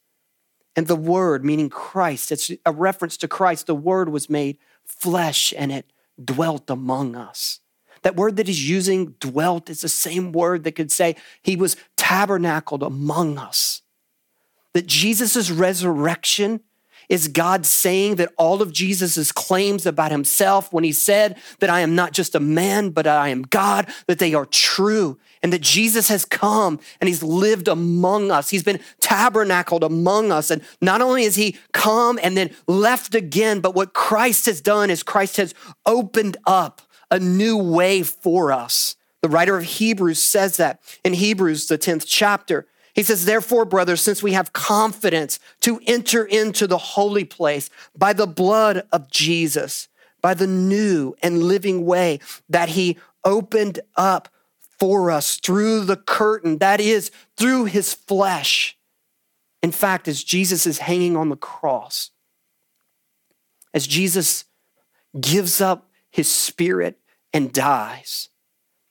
And 0.75 0.87
the 0.87 0.97
Word, 0.97 1.45
meaning 1.45 1.69
Christ, 1.69 2.33
it's 2.33 2.51
a 2.65 2.73
reference 2.73 3.17
to 3.19 3.29
Christ, 3.29 3.67
the 3.67 3.75
Word 3.75 4.09
was 4.09 4.31
made 4.31 4.59
flesh 4.87 5.53
and 5.57 5.71
it 5.71 5.93
dwelt 6.23 6.71
among 6.71 7.17
us. 7.17 7.61
That 8.03 8.17
word 8.17 8.37
that 8.37 8.49
he's 8.49 8.69
using, 8.69 9.15
dwelt, 9.21 9.71
is 9.71 9.81
the 9.81 9.89
same 9.89 10.33
word 10.33 10.65
that 10.65 10.73
could 10.73 10.91
say 10.91 11.17
he 11.43 11.57
was 11.57 11.77
tabernacled 11.97 12.83
among 12.83 13.39
us. 13.39 13.83
That 14.75 14.87
Jesus' 14.87 15.51
resurrection 15.51 16.61
is 17.13 17.29
God 17.29 17.67
saying 17.67 18.17
that 18.17 18.33
all 18.39 18.63
of 18.63 18.73
Jesus' 18.73 19.31
claims 19.33 19.85
about 19.85 20.11
himself, 20.11 20.73
when 20.73 20.83
he 20.83 20.93
said 20.93 21.37
that 21.59 21.69
I 21.69 21.81
am 21.81 21.95
not 21.95 22.13
just 22.13 22.35
a 22.35 22.41
man, 22.41 22.89
but 22.89 23.07
I 23.07 23.29
am 23.29 23.43
God, 23.43 23.87
that 24.07 24.19
they 24.19 24.33
are 24.33 24.47
true, 24.47 25.19
and 25.43 25.53
that 25.53 25.61
Jesus 25.61 26.09
has 26.09 26.25
come 26.25 26.81
and 27.03 27.09
he's 27.09 27.23
lived 27.23 27.69
among 27.69 28.31
us. 28.31 28.49
He's 28.49 28.63
been 28.63 28.81
tabernacled 29.01 29.85
among 29.85 30.33
us. 30.33 30.51
And 30.51 30.63
not 30.81 31.03
only 31.03 31.25
has 31.25 31.37
he 31.37 31.59
come 31.73 32.19
and 32.23 32.35
then 32.35 32.49
left 32.67 33.15
again, 33.15 33.61
but 33.61 33.75
what 33.75 33.93
Christ 33.93 34.47
has 34.47 34.63
done 34.63 34.89
is 34.89 35.03
Christ 35.03 35.37
has 35.37 35.53
opened 35.85 36.39
up 36.47 36.81
a 37.11 37.19
new 37.19 37.59
way 37.59 38.03
for 38.03 38.53
us. 38.53 38.97
The 39.21 39.29
writer 39.29 39.59
of 39.59 39.65
Hebrews 39.65 40.23
says 40.23 40.57
that 40.57 40.81
in 41.05 41.13
Hebrews, 41.13 41.67
the 41.67 41.77
10th 41.77 42.07
chapter. 42.09 42.67
He 42.95 43.03
says, 43.03 43.25
Therefore, 43.25 43.65
brothers, 43.65 44.03
since 44.03 44.23
we 44.23 44.33
have 44.33 44.53
confidence 44.53 45.39
to 45.61 45.81
enter 45.87 46.25
into 46.25 46.67
the 46.67 46.79
holy 46.79 47.25
place 47.25 47.71
by 47.97 48.13
the 48.13 48.27
blood 48.27 48.87
of 48.93 49.11
Jesus, 49.11 49.89
by 50.21 50.35
the 50.35 50.47
new 50.47 51.15
and 51.23 51.43
living 51.43 51.85
way 51.87 52.21
that 52.49 52.71
he 52.71 52.99
opened 53.25 53.81
up 53.97 54.29
for 54.79 55.11
us 55.11 55.37
through 55.37 55.85
the 55.85 55.97
curtain, 55.97 56.59
that 56.59 56.81
is, 56.81 57.11
through 57.37 57.65
his 57.65 57.95
flesh. 57.95 58.77
In 59.63 59.73
fact, 59.73 60.09
as 60.09 60.25
Jesus 60.25 60.67
is 60.67 60.79
hanging 60.79 61.17
on 61.17 61.29
the 61.29 61.37
cross, 61.37 62.11
as 63.73 63.87
Jesus 63.87 64.45
gives 65.19 65.61
up 65.61 65.89
his 66.11 66.29
spirit 66.29 66.99
and 67.33 67.53
dies. 67.53 68.29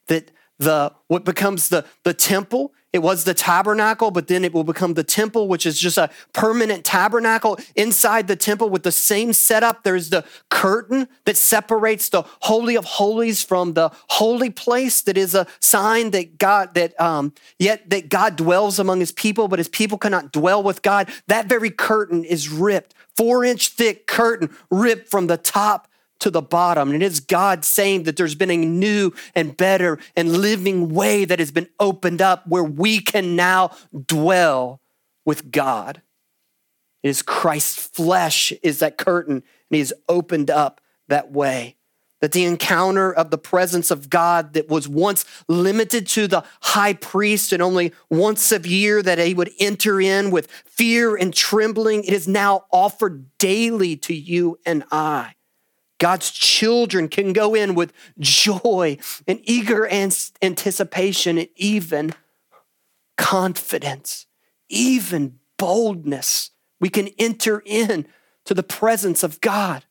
That 0.07 0.31
the 0.57 0.93
what 1.07 1.23
becomes 1.23 1.69
the, 1.69 1.85
the 2.03 2.13
temple 2.13 2.73
it 2.93 2.99
was 2.99 3.23
the 3.23 3.33
tabernacle, 3.33 4.11
but 4.11 4.27
then 4.27 4.43
it 4.43 4.53
will 4.53 4.65
become 4.65 4.95
the 4.95 5.03
temple, 5.03 5.47
which 5.47 5.65
is 5.65 5.79
just 5.79 5.97
a 5.97 6.09
permanent 6.33 6.83
tabernacle 6.83 7.57
inside 7.75 8.27
the 8.27 8.35
temple 8.35 8.69
with 8.69 8.83
the 8.83 8.91
same 8.91 9.31
setup. 9.31 9.83
There's 9.83 10.09
the 10.09 10.25
curtain 10.49 11.07
that 11.25 11.37
separates 11.37 12.09
the 12.09 12.23
holy 12.41 12.75
of 12.75 12.83
holies 12.83 13.43
from 13.43 13.73
the 13.73 13.91
holy 14.09 14.49
place. 14.49 15.01
That 15.01 15.17
is 15.17 15.33
a 15.33 15.47
sign 15.61 16.11
that 16.11 16.37
God 16.37 16.73
that 16.73 16.99
um, 16.99 17.33
yet 17.57 17.89
that 17.89 18.09
God 18.09 18.35
dwells 18.35 18.77
among 18.77 18.99
His 18.99 19.13
people, 19.13 19.47
but 19.47 19.59
His 19.59 19.69
people 19.69 19.97
cannot 19.97 20.33
dwell 20.33 20.61
with 20.61 20.81
God. 20.81 21.09
That 21.27 21.45
very 21.47 21.69
curtain 21.69 22.25
is 22.25 22.49
ripped, 22.49 22.93
four 23.15 23.45
inch 23.45 23.69
thick 23.69 24.05
curtain 24.05 24.53
ripped 24.69 25.09
from 25.09 25.27
the 25.27 25.37
top 25.37 25.87
to 26.21 26.31
the 26.31 26.41
bottom. 26.41 26.91
And 26.91 27.03
it 27.03 27.05
is 27.05 27.19
God 27.19 27.65
saying 27.65 28.03
that 28.03 28.15
there's 28.15 28.35
been 28.35 28.51
a 28.51 28.57
new 28.57 29.11
and 29.35 29.55
better 29.55 29.99
and 30.15 30.37
living 30.37 30.89
way 30.89 31.25
that 31.25 31.39
has 31.39 31.51
been 31.51 31.67
opened 31.79 32.21
up 32.21 32.47
where 32.47 32.63
we 32.63 32.99
can 32.99 33.35
now 33.35 33.71
dwell 34.07 34.81
with 35.25 35.51
God. 35.51 36.01
It 37.03 37.09
is 37.09 37.21
Christ's 37.21 37.87
flesh 37.87 38.53
is 38.63 38.79
that 38.79 38.97
curtain, 38.97 39.35
and 39.35 39.43
he 39.69 39.79
has 39.79 39.93
opened 40.07 40.49
up 40.49 40.81
that 41.07 41.31
way. 41.31 41.75
That 42.21 42.33
the 42.33 42.45
encounter 42.45 43.11
of 43.11 43.31
the 43.31 43.39
presence 43.39 43.89
of 43.89 44.07
God 44.07 44.53
that 44.53 44.69
was 44.69 44.87
once 44.87 45.25
limited 45.47 46.05
to 46.09 46.27
the 46.27 46.43
high 46.61 46.93
priest 46.93 47.51
and 47.51 47.63
only 47.63 47.93
once 48.11 48.51
a 48.51 48.59
year 48.59 49.01
that 49.01 49.17
he 49.17 49.33
would 49.33 49.49
enter 49.59 49.99
in 49.99 50.29
with 50.29 50.45
fear 50.65 51.15
and 51.15 51.33
trembling, 51.33 52.03
it 52.03 52.13
is 52.13 52.27
now 52.27 52.65
offered 52.71 53.35
daily 53.39 53.95
to 53.97 54.13
you 54.13 54.59
and 54.67 54.83
I. 54.91 55.33
God's 56.01 56.31
children 56.31 57.09
can 57.09 57.31
go 57.31 57.53
in 57.53 57.75
with 57.75 57.93
joy 58.17 58.97
and 59.27 59.39
eager 59.43 59.87
anticipation 59.87 61.37
and 61.37 61.47
even 61.55 62.15
confidence, 63.17 64.25
even 64.67 65.37
boldness. 65.59 66.49
We 66.79 66.89
can 66.89 67.09
enter 67.19 67.61
in 67.63 68.07
to 68.45 68.55
the 68.55 68.63
presence 68.63 69.21
of 69.21 69.39
God. 69.41 69.85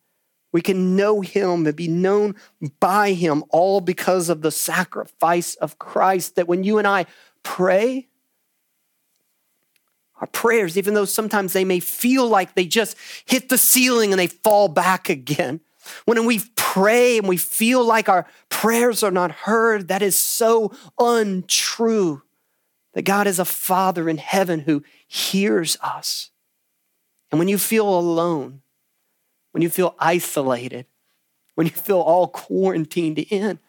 We 0.51 0.61
can 0.61 0.96
know 0.96 1.20
him 1.20 1.64
and 1.64 1.77
be 1.77 1.87
known 1.87 2.35
by 2.81 3.12
him, 3.12 3.44
all 3.51 3.81
because 3.81 4.29
of 4.29 4.42
the 4.42 4.51
sacrifice 4.51 5.55
of 5.55 5.79
Christ. 5.79 6.35
That 6.35 6.49
when 6.49 6.64
you 6.64 6.79
and 6.79 6.88
I 6.88 7.07
pray, 7.44 8.09
our 10.20 10.27
prayers, 10.27 10.77
even 10.77 10.94
though 10.94 11.05
sometimes 11.05 11.53
they 11.53 11.64
may 11.64 11.79
feel 11.79 12.27
like 12.27 12.57
they 12.57 12.66
just 12.66 12.96
hit 13.27 13.49
the 13.49 13.57
ceiling 13.57 14.12
and 14.12 14.18
they 14.18 14.27
fall 14.27 14.66
back 14.66 15.09
again, 15.09 15.61
when 16.05 16.24
we 16.26 16.40
pray 16.57 17.18
and 17.18 17.29
we 17.29 17.37
feel 17.37 17.85
like 17.85 18.09
our 18.09 18.26
prayers 18.48 19.03
are 19.03 19.11
not 19.11 19.31
heard, 19.31 19.88
that 19.88 20.03
is 20.03 20.18
so 20.18 20.72
untrue. 20.98 22.22
That 22.94 23.03
God 23.03 23.29
is 23.29 23.38
a 23.38 23.44
Father 23.44 24.09
in 24.09 24.18
heaven 24.18 24.61
who 24.61 24.83
hears 25.07 25.76
us. 25.81 26.31
And 27.31 27.38
when 27.38 27.46
you 27.46 27.57
feel 27.57 27.88
alone, 27.88 28.62
when 29.53 29.62
you 29.62 29.70
feel 29.70 29.94
isolated, 29.98 30.87
when 31.55 31.66
you 31.66 31.72
feel 31.72 32.00
all 32.00 32.26
quarantined 32.26 33.18
in, 33.18 33.61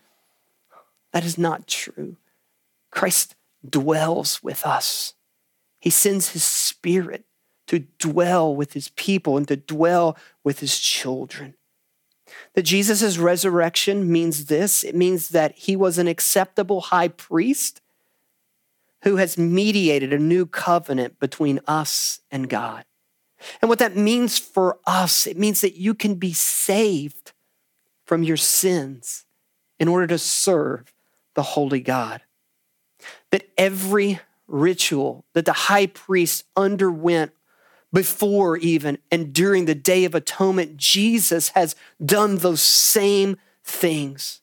that 1.13 1.23
is 1.23 1.37
not 1.37 1.67
true. 1.67 2.17
Christ 2.89 3.35
dwells 3.67 4.41
with 4.41 4.65
us. 4.65 5.13
He 5.79 5.89
sends 5.89 6.29
his 6.29 6.43
spirit 6.43 7.25
to 7.67 7.79
dwell 7.99 8.55
with 8.55 8.73
his 8.73 8.89
people 8.89 9.37
and 9.37 9.47
to 9.47 9.55
dwell 9.55 10.17
with 10.43 10.59
his 10.59 10.79
children. 10.79 11.55
That 12.53 12.63
Jesus' 12.63 13.17
resurrection 13.17 14.11
means 14.11 14.45
this 14.45 14.83
it 14.83 14.95
means 14.95 15.29
that 15.29 15.55
he 15.55 15.75
was 15.75 15.97
an 15.97 16.07
acceptable 16.07 16.81
high 16.81 17.09
priest 17.09 17.81
who 19.03 19.15
has 19.17 19.37
mediated 19.37 20.13
a 20.13 20.19
new 20.19 20.45
covenant 20.45 21.19
between 21.19 21.59
us 21.67 22.21
and 22.29 22.49
God. 22.49 22.85
And 23.61 23.69
what 23.69 23.79
that 23.79 23.95
means 23.95 24.37
for 24.37 24.77
us, 24.85 25.25
it 25.25 25.37
means 25.37 25.61
that 25.61 25.75
you 25.75 25.93
can 25.95 26.15
be 26.15 26.33
saved 26.33 27.33
from 28.05 28.23
your 28.23 28.37
sins 28.37 29.25
in 29.79 29.87
order 29.87 30.05
to 30.07 30.17
serve 30.17 30.93
the 31.33 31.41
holy 31.41 31.79
God. 31.79 32.21
That 33.31 33.49
every 33.57 34.19
ritual 34.47 35.25
that 35.33 35.45
the 35.45 35.53
high 35.53 35.87
priest 35.87 36.43
underwent 36.55 37.31
before 37.93 38.57
even 38.57 38.97
and 39.11 39.33
during 39.33 39.65
the 39.65 39.75
Day 39.75 40.05
of 40.05 40.15
Atonement, 40.15 40.77
Jesus 40.77 41.49
has 41.49 41.75
done 42.03 42.37
those 42.37 42.61
same 42.61 43.37
things. 43.63 44.41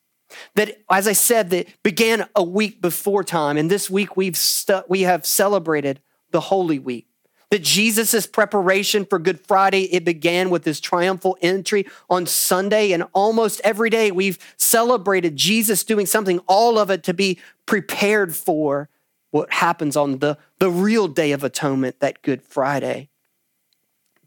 That, 0.55 0.79
as 0.89 1.07
I 1.07 1.13
said, 1.13 1.49
that 1.49 1.67
began 1.83 2.27
a 2.35 2.43
week 2.43 2.81
before 2.81 3.23
time, 3.23 3.57
and 3.57 3.69
this 3.69 3.89
week 3.89 4.15
we've 4.15 4.37
stu- 4.37 4.83
we 4.87 5.01
have 5.01 5.25
celebrated 5.25 6.01
the 6.31 6.39
Holy 6.39 6.77
Week. 6.77 7.07
That 7.49 7.63
Jesus' 7.63 8.27
preparation 8.27 9.05
for 9.05 9.17
Good 9.17 9.39
Friday, 9.39 9.91
it 9.91 10.05
began 10.05 10.51
with 10.51 10.65
his 10.65 10.79
triumphal 10.79 11.35
entry 11.41 11.87
on 12.07 12.27
Sunday, 12.27 12.91
and 12.91 13.05
almost 13.13 13.59
every 13.63 13.89
day 13.89 14.11
we've 14.11 14.37
celebrated 14.55 15.35
Jesus 15.35 15.83
doing 15.83 16.05
something, 16.05 16.39
all 16.47 16.77
of 16.77 16.91
it 16.91 17.03
to 17.05 17.13
be 17.13 17.39
prepared 17.65 18.35
for 18.35 18.87
what 19.31 19.51
happens 19.51 19.97
on 19.97 20.19
the, 20.19 20.37
the 20.59 20.69
real 20.69 21.07
Day 21.07 21.31
of 21.31 21.43
Atonement, 21.43 21.99
that 22.01 22.21
Good 22.21 22.43
Friday 22.43 23.09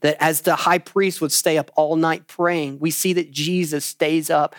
that 0.02 0.16
as 0.20 0.42
the 0.42 0.56
high 0.56 0.78
priest 0.78 1.20
would 1.20 1.32
stay 1.32 1.56
up 1.56 1.70
all 1.74 1.96
night 1.96 2.26
praying, 2.26 2.78
we 2.78 2.90
see 2.90 3.12
that 3.14 3.30
Jesus 3.30 3.84
stays 3.84 4.30
up 4.30 4.54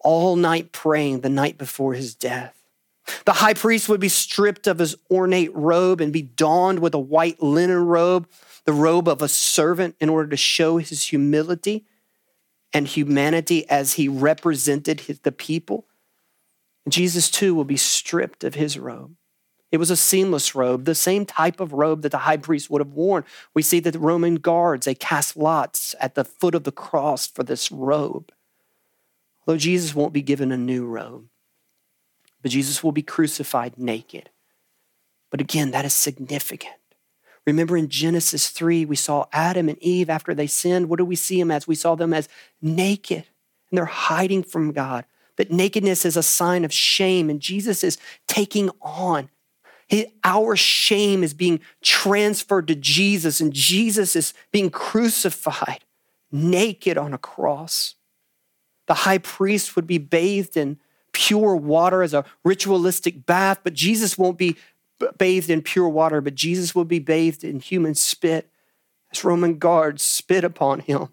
all 0.00 0.36
night 0.36 0.72
praying 0.72 1.20
the 1.20 1.28
night 1.28 1.58
before 1.58 1.94
his 1.94 2.14
death. 2.14 2.56
The 3.24 3.34
high 3.34 3.54
priest 3.54 3.88
would 3.88 4.00
be 4.00 4.08
stripped 4.08 4.66
of 4.66 4.78
his 4.78 4.96
ornate 5.10 5.54
robe 5.54 6.00
and 6.00 6.12
be 6.12 6.22
donned 6.22 6.78
with 6.78 6.94
a 6.94 6.98
white 6.98 7.42
linen 7.42 7.84
robe, 7.86 8.28
the 8.64 8.72
robe 8.72 9.08
of 9.08 9.20
a 9.20 9.28
servant, 9.28 9.96
in 10.00 10.08
order 10.08 10.28
to 10.28 10.36
show 10.36 10.78
his 10.78 11.06
humility 11.06 11.84
and 12.72 12.86
humanity 12.86 13.68
as 13.68 13.94
he 13.94 14.08
represented 14.08 15.00
his, 15.00 15.20
the 15.20 15.32
people. 15.32 15.86
Jesus, 16.88 17.30
too, 17.30 17.54
will 17.54 17.64
be 17.64 17.76
stripped 17.76 18.44
of 18.44 18.54
his 18.54 18.78
robe. 18.78 19.16
It 19.72 19.78
was 19.78 19.90
a 19.90 19.96
seamless 19.96 20.54
robe, 20.54 20.84
the 20.84 20.94
same 20.94 21.24
type 21.24 21.60
of 21.60 21.72
robe 21.72 22.02
that 22.02 22.10
the 22.10 22.18
high 22.18 22.36
priest 22.36 22.70
would 22.70 22.80
have 22.80 22.92
worn. 22.92 23.24
We 23.54 23.62
see 23.62 23.78
that 23.80 23.92
the 23.92 24.00
Roman 24.00 24.36
guards, 24.36 24.86
they 24.86 24.94
cast 24.94 25.36
lots 25.36 25.94
at 26.00 26.16
the 26.16 26.24
foot 26.24 26.56
of 26.56 26.64
the 26.64 26.72
cross 26.72 27.26
for 27.26 27.44
this 27.44 27.70
robe. 27.70 28.32
Although 29.46 29.58
Jesus 29.58 29.94
won't 29.94 30.12
be 30.12 30.22
given 30.22 30.50
a 30.50 30.56
new 30.56 30.86
robe, 30.86 31.26
but 32.42 32.50
Jesus 32.50 32.82
will 32.82 32.92
be 32.92 33.02
crucified 33.02 33.78
naked. 33.78 34.30
But 35.30 35.40
again, 35.40 35.70
that 35.70 35.84
is 35.84 35.94
significant. 35.94 36.74
Remember 37.46 37.76
in 37.76 37.88
Genesis 37.88 38.48
3, 38.50 38.84
we 38.84 38.96
saw 38.96 39.26
Adam 39.32 39.68
and 39.68 39.78
Eve 39.78 40.10
after 40.10 40.34
they 40.34 40.46
sinned. 40.46 40.88
What 40.88 40.98
do 40.98 41.04
we 41.04 41.16
see 41.16 41.38
them 41.38 41.50
as? 41.50 41.66
We 41.66 41.74
saw 41.74 41.94
them 41.94 42.12
as 42.12 42.28
naked, 42.60 43.24
and 43.70 43.78
they're 43.78 43.86
hiding 43.86 44.42
from 44.42 44.72
God. 44.72 45.04
That 45.36 45.50
nakedness 45.50 46.04
is 46.04 46.16
a 46.16 46.22
sign 46.22 46.64
of 46.64 46.72
shame, 46.72 47.30
and 47.30 47.40
Jesus 47.40 47.82
is 47.82 47.98
taking 48.26 48.70
on 48.82 49.30
our 50.24 50.56
shame 50.56 51.22
is 51.24 51.34
being 51.34 51.60
transferred 51.82 52.68
to 52.68 52.74
Jesus, 52.74 53.40
and 53.40 53.52
Jesus 53.52 54.14
is 54.14 54.32
being 54.52 54.70
crucified 54.70 55.84
naked 56.32 56.96
on 56.96 57.12
a 57.12 57.18
cross. 57.18 57.96
The 58.86 58.94
high 58.94 59.18
priest 59.18 59.76
would 59.76 59.86
be 59.86 59.98
bathed 59.98 60.56
in 60.56 60.78
pure 61.12 61.56
water 61.56 62.02
as 62.02 62.14
a 62.14 62.24
ritualistic 62.44 63.26
bath, 63.26 63.60
but 63.64 63.74
Jesus 63.74 64.16
won't 64.16 64.38
be 64.38 64.56
bathed 65.18 65.50
in 65.50 65.62
pure 65.62 65.88
water, 65.88 66.20
but 66.20 66.34
Jesus 66.34 66.74
will 66.74 66.84
be 66.84 66.98
bathed 66.98 67.42
in 67.42 67.60
human 67.60 67.94
spit 67.94 68.50
as 69.12 69.24
Roman 69.24 69.58
guards 69.58 70.02
spit 70.02 70.44
upon 70.44 70.80
him. 70.80 71.08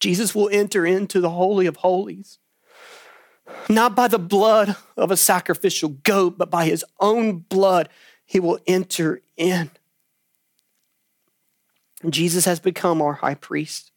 Jesus 0.00 0.34
will 0.34 0.48
enter 0.50 0.84
into 0.84 1.20
the 1.20 1.30
Holy 1.30 1.66
of 1.66 1.76
Holies 1.76 2.38
not 3.68 3.94
by 3.94 4.08
the 4.08 4.18
blood 4.18 4.76
of 4.96 5.10
a 5.10 5.16
sacrificial 5.16 5.90
goat, 5.90 6.38
but 6.38 6.50
by 6.50 6.64
his 6.66 6.84
own 7.00 7.38
blood, 7.38 7.88
he 8.24 8.40
will 8.40 8.58
enter 8.66 9.22
in. 9.36 9.70
Jesus 12.08 12.44
has 12.44 12.60
become 12.60 13.00
our 13.00 13.14
high 13.14 13.34
priest. 13.34 13.92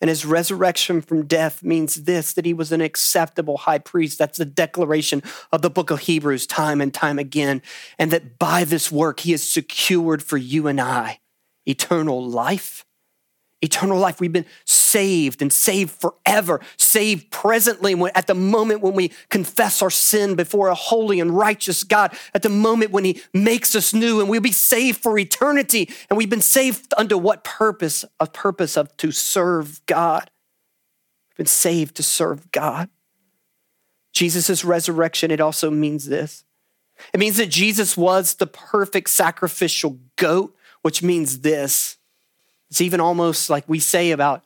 And 0.00 0.10
his 0.10 0.26
resurrection 0.26 1.00
from 1.00 1.26
death 1.26 1.62
means 1.62 2.04
this 2.04 2.34
that 2.34 2.44
he 2.44 2.52
was 2.52 2.70
an 2.70 2.80
acceptable 2.80 3.56
high 3.56 3.78
priest. 3.78 4.18
That's 4.18 4.38
the 4.38 4.44
declaration 4.44 5.22
of 5.50 5.62
the 5.62 5.70
book 5.70 5.90
of 5.90 6.00
Hebrews 6.00 6.46
time 6.46 6.80
and 6.80 6.92
time 6.92 7.18
again. 7.18 7.62
And 7.98 8.10
that 8.10 8.38
by 8.38 8.64
this 8.64 8.92
work, 8.92 9.20
he 9.20 9.32
has 9.32 9.42
secured 9.42 10.22
for 10.22 10.36
you 10.36 10.66
and 10.66 10.80
I 10.80 11.20
eternal 11.64 12.24
life, 12.24 12.84
eternal 13.62 13.98
life. 13.98 14.20
We've 14.20 14.32
been 14.32 14.46
saved 14.64 15.42
and 15.42 15.52
saved 15.52 15.90
forever, 15.90 16.60
saved 16.76 17.30
presently 17.30 17.94
at 18.14 18.26
the 18.26 18.34
moment 18.34 18.82
when 18.82 18.94
we 18.94 19.12
confess 19.28 19.82
our 19.82 19.90
sin 19.90 20.34
before 20.34 20.68
a 20.68 20.74
holy 20.74 21.20
and 21.20 21.36
righteous 21.36 21.82
God, 21.82 22.16
at 22.34 22.42
the 22.42 22.48
moment 22.48 22.90
when 22.90 23.04
He 23.04 23.22
makes 23.32 23.74
us 23.74 23.94
new, 23.94 24.20
and 24.20 24.28
we'll 24.28 24.40
be 24.40 24.52
saved 24.52 25.00
for 25.00 25.18
eternity. 25.18 25.90
And 26.08 26.16
we've 26.16 26.30
been 26.30 26.40
saved 26.40 26.92
under 26.96 27.16
what 27.16 27.44
purpose? 27.44 28.04
A 28.20 28.26
purpose 28.26 28.76
of 28.76 28.96
to 28.98 29.10
serve 29.10 29.84
God. 29.86 30.30
We've 31.30 31.38
been 31.38 31.46
saved 31.46 31.96
to 31.96 32.02
serve 32.02 32.50
God. 32.52 32.88
Jesus' 34.12 34.64
resurrection, 34.64 35.30
it 35.30 35.40
also 35.40 35.70
means 35.70 36.06
this. 36.06 36.44
It 37.12 37.20
means 37.20 37.36
that 37.36 37.50
Jesus 37.50 37.96
was 37.96 38.34
the 38.34 38.46
perfect 38.46 39.10
sacrificial 39.10 39.98
goat, 40.16 40.56
which 40.82 41.02
means 41.02 41.40
this 41.40 41.98
it's 42.70 42.80
even 42.80 43.00
almost 43.00 43.50
like 43.50 43.68
we 43.68 43.78
say 43.78 44.10
about 44.10 44.42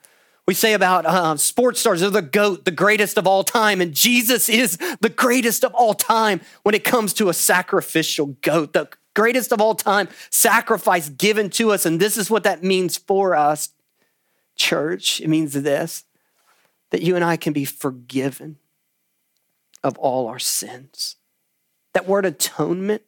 we 0.47 0.55
say 0.55 0.73
about 0.73 1.07
uh, 1.07 1.37
sports 1.37 1.79
stars, 1.79 2.01
they're 2.01 2.11
the 2.11 2.23
GOAT, 2.23 2.65
the 2.65 2.73
greatest 2.73 3.19
of 3.19 3.27
all 3.27 3.45
time. 3.45 3.81
And 3.81 3.95
Jesus 3.95 4.49
is 4.49 4.79
the 5.01 5.09
greatest 5.09 5.63
of 5.65 5.73
all 5.75 5.95
time 5.95 6.41
when 6.65 6.75
it 6.75 6.83
comes 6.83 7.13
to 7.15 7.29
a 7.29 7.35
sacrificial 7.35 8.37
goat, 8.43 8.73
the 8.73 8.89
greatest 9.15 9.53
of 9.53 9.61
all 9.61 9.77
time 9.77 10.09
sacrifice 10.31 11.09
given 11.09 11.51
to 11.51 11.71
us. 11.71 11.87
And 11.87 12.01
this 12.01 12.17
is 12.17 12.31
what 12.31 12.43
that 12.43 12.65
means 12.65 12.97
for 12.97 13.37
us, 13.37 13.69
church. 14.57 15.21
It 15.21 15.29
means 15.29 15.53
this 15.53 16.05
that 16.91 17.03
you 17.03 17.15
and 17.15 17.25
I 17.25 17.37
can 17.37 17.53
be 17.53 17.65
forgiven 17.65 18.57
of 19.85 19.97
all 19.99 20.27
our 20.27 20.41
sins. 20.41 21.15
That 21.95 22.09
word 22.09 22.27
atonement 22.27 23.03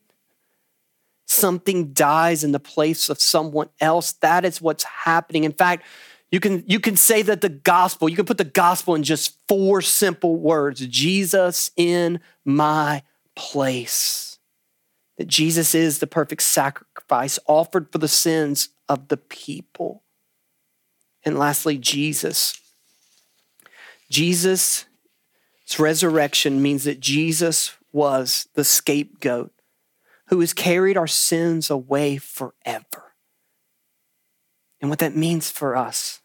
something 1.26 1.92
dies 1.92 2.44
in 2.44 2.52
the 2.52 2.60
place 2.60 3.08
of 3.08 3.20
someone 3.20 3.68
else. 3.80 4.12
That 4.12 4.44
is 4.44 4.60
what's 4.60 4.84
happening. 4.84 5.44
In 5.44 5.52
fact, 5.52 5.84
you 6.30 6.40
can, 6.40 6.64
you 6.66 6.80
can 6.80 6.96
say 6.96 7.22
that 7.22 7.42
the 7.42 7.48
gospel, 7.48 8.08
you 8.08 8.16
can 8.16 8.24
put 8.24 8.38
the 8.38 8.44
gospel 8.44 8.94
in 8.94 9.02
just 9.02 9.36
four 9.48 9.82
simple 9.82 10.36
words 10.36 10.80
Jesus 10.86 11.70
in 11.76 12.20
my 12.44 13.02
place. 13.36 14.38
That 15.18 15.28
Jesus 15.28 15.74
is 15.74 15.98
the 15.98 16.06
perfect 16.06 16.42
sacrifice 16.42 17.38
offered 17.46 17.92
for 17.92 17.98
the 17.98 18.08
sins 18.08 18.70
of 18.88 19.08
the 19.08 19.18
people. 19.18 20.02
And 21.24 21.38
lastly, 21.38 21.78
Jesus. 21.78 22.58
Jesus' 24.10 24.86
resurrection 25.78 26.60
means 26.60 26.84
that 26.84 27.00
Jesus 27.00 27.76
was 27.92 28.48
the 28.54 28.64
scapegoat 28.64 29.52
who 30.32 30.40
has 30.40 30.54
carried 30.54 30.96
our 30.96 31.06
sins 31.06 31.68
away 31.68 32.16
forever. 32.16 33.12
And 34.80 34.88
what 34.88 34.98
that 35.00 35.14
means 35.14 35.50
for 35.50 35.76
us 35.76 36.22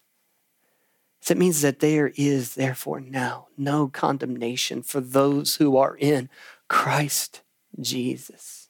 is 1.22 1.30
it 1.30 1.38
means 1.38 1.60
that 1.62 1.82
there 1.82 2.14
is, 2.16 2.56
therefore, 2.56 3.02
now 3.02 3.48
no 3.58 3.90
condemnation 3.90 4.82
for 4.82 5.02
those 5.02 5.58
who 5.58 5.76
are 5.76 5.98
in 5.98 6.30
Christ 6.70 7.42
Jesus. 7.82 8.70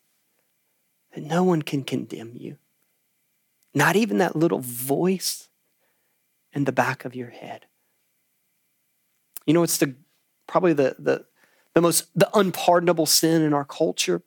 That 1.14 1.24
no 1.24 1.44
one 1.44 1.62
can 1.62 1.84
condemn 1.84 2.32
you, 2.34 2.58
not 3.76 3.96
even 3.96 4.18
that 4.18 4.36
little 4.36 4.58
voice 4.58 5.50
in 6.52 6.64
the 6.64 6.72
back 6.72 7.06
of 7.06 7.14
your 7.14 7.30
head. 7.30 7.68
You 9.46 9.54
know, 9.54 9.62
it's 9.62 9.78
the 9.78 9.94
probably 10.48 10.74
the 10.74 10.96
the 10.98 11.26
the 11.76 11.82
most 11.82 12.08
the 12.16 12.28
unpardonable 12.36 13.06
sin 13.06 13.44
in 13.44 13.54
our 13.54 13.66
culture 13.66 14.24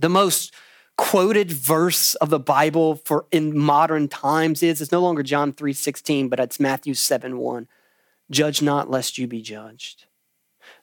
the 0.00 0.08
most 0.08 0.52
quoted 0.96 1.50
verse 1.50 2.14
of 2.16 2.28
the 2.28 2.38
Bible 2.38 2.96
for 2.96 3.26
in 3.30 3.56
modern 3.56 4.08
times 4.08 4.62
is 4.62 4.80
it's 4.80 4.92
no 4.92 5.00
longer 5.00 5.22
John 5.22 5.52
3:16, 5.52 6.28
but 6.28 6.40
it's 6.40 6.60
Matthew 6.60 6.94
7:1. 6.94 7.68
Judge 8.30 8.62
not 8.62 8.90
lest 8.90 9.18
you 9.18 9.26
be 9.26 9.40
judged. 9.40 10.06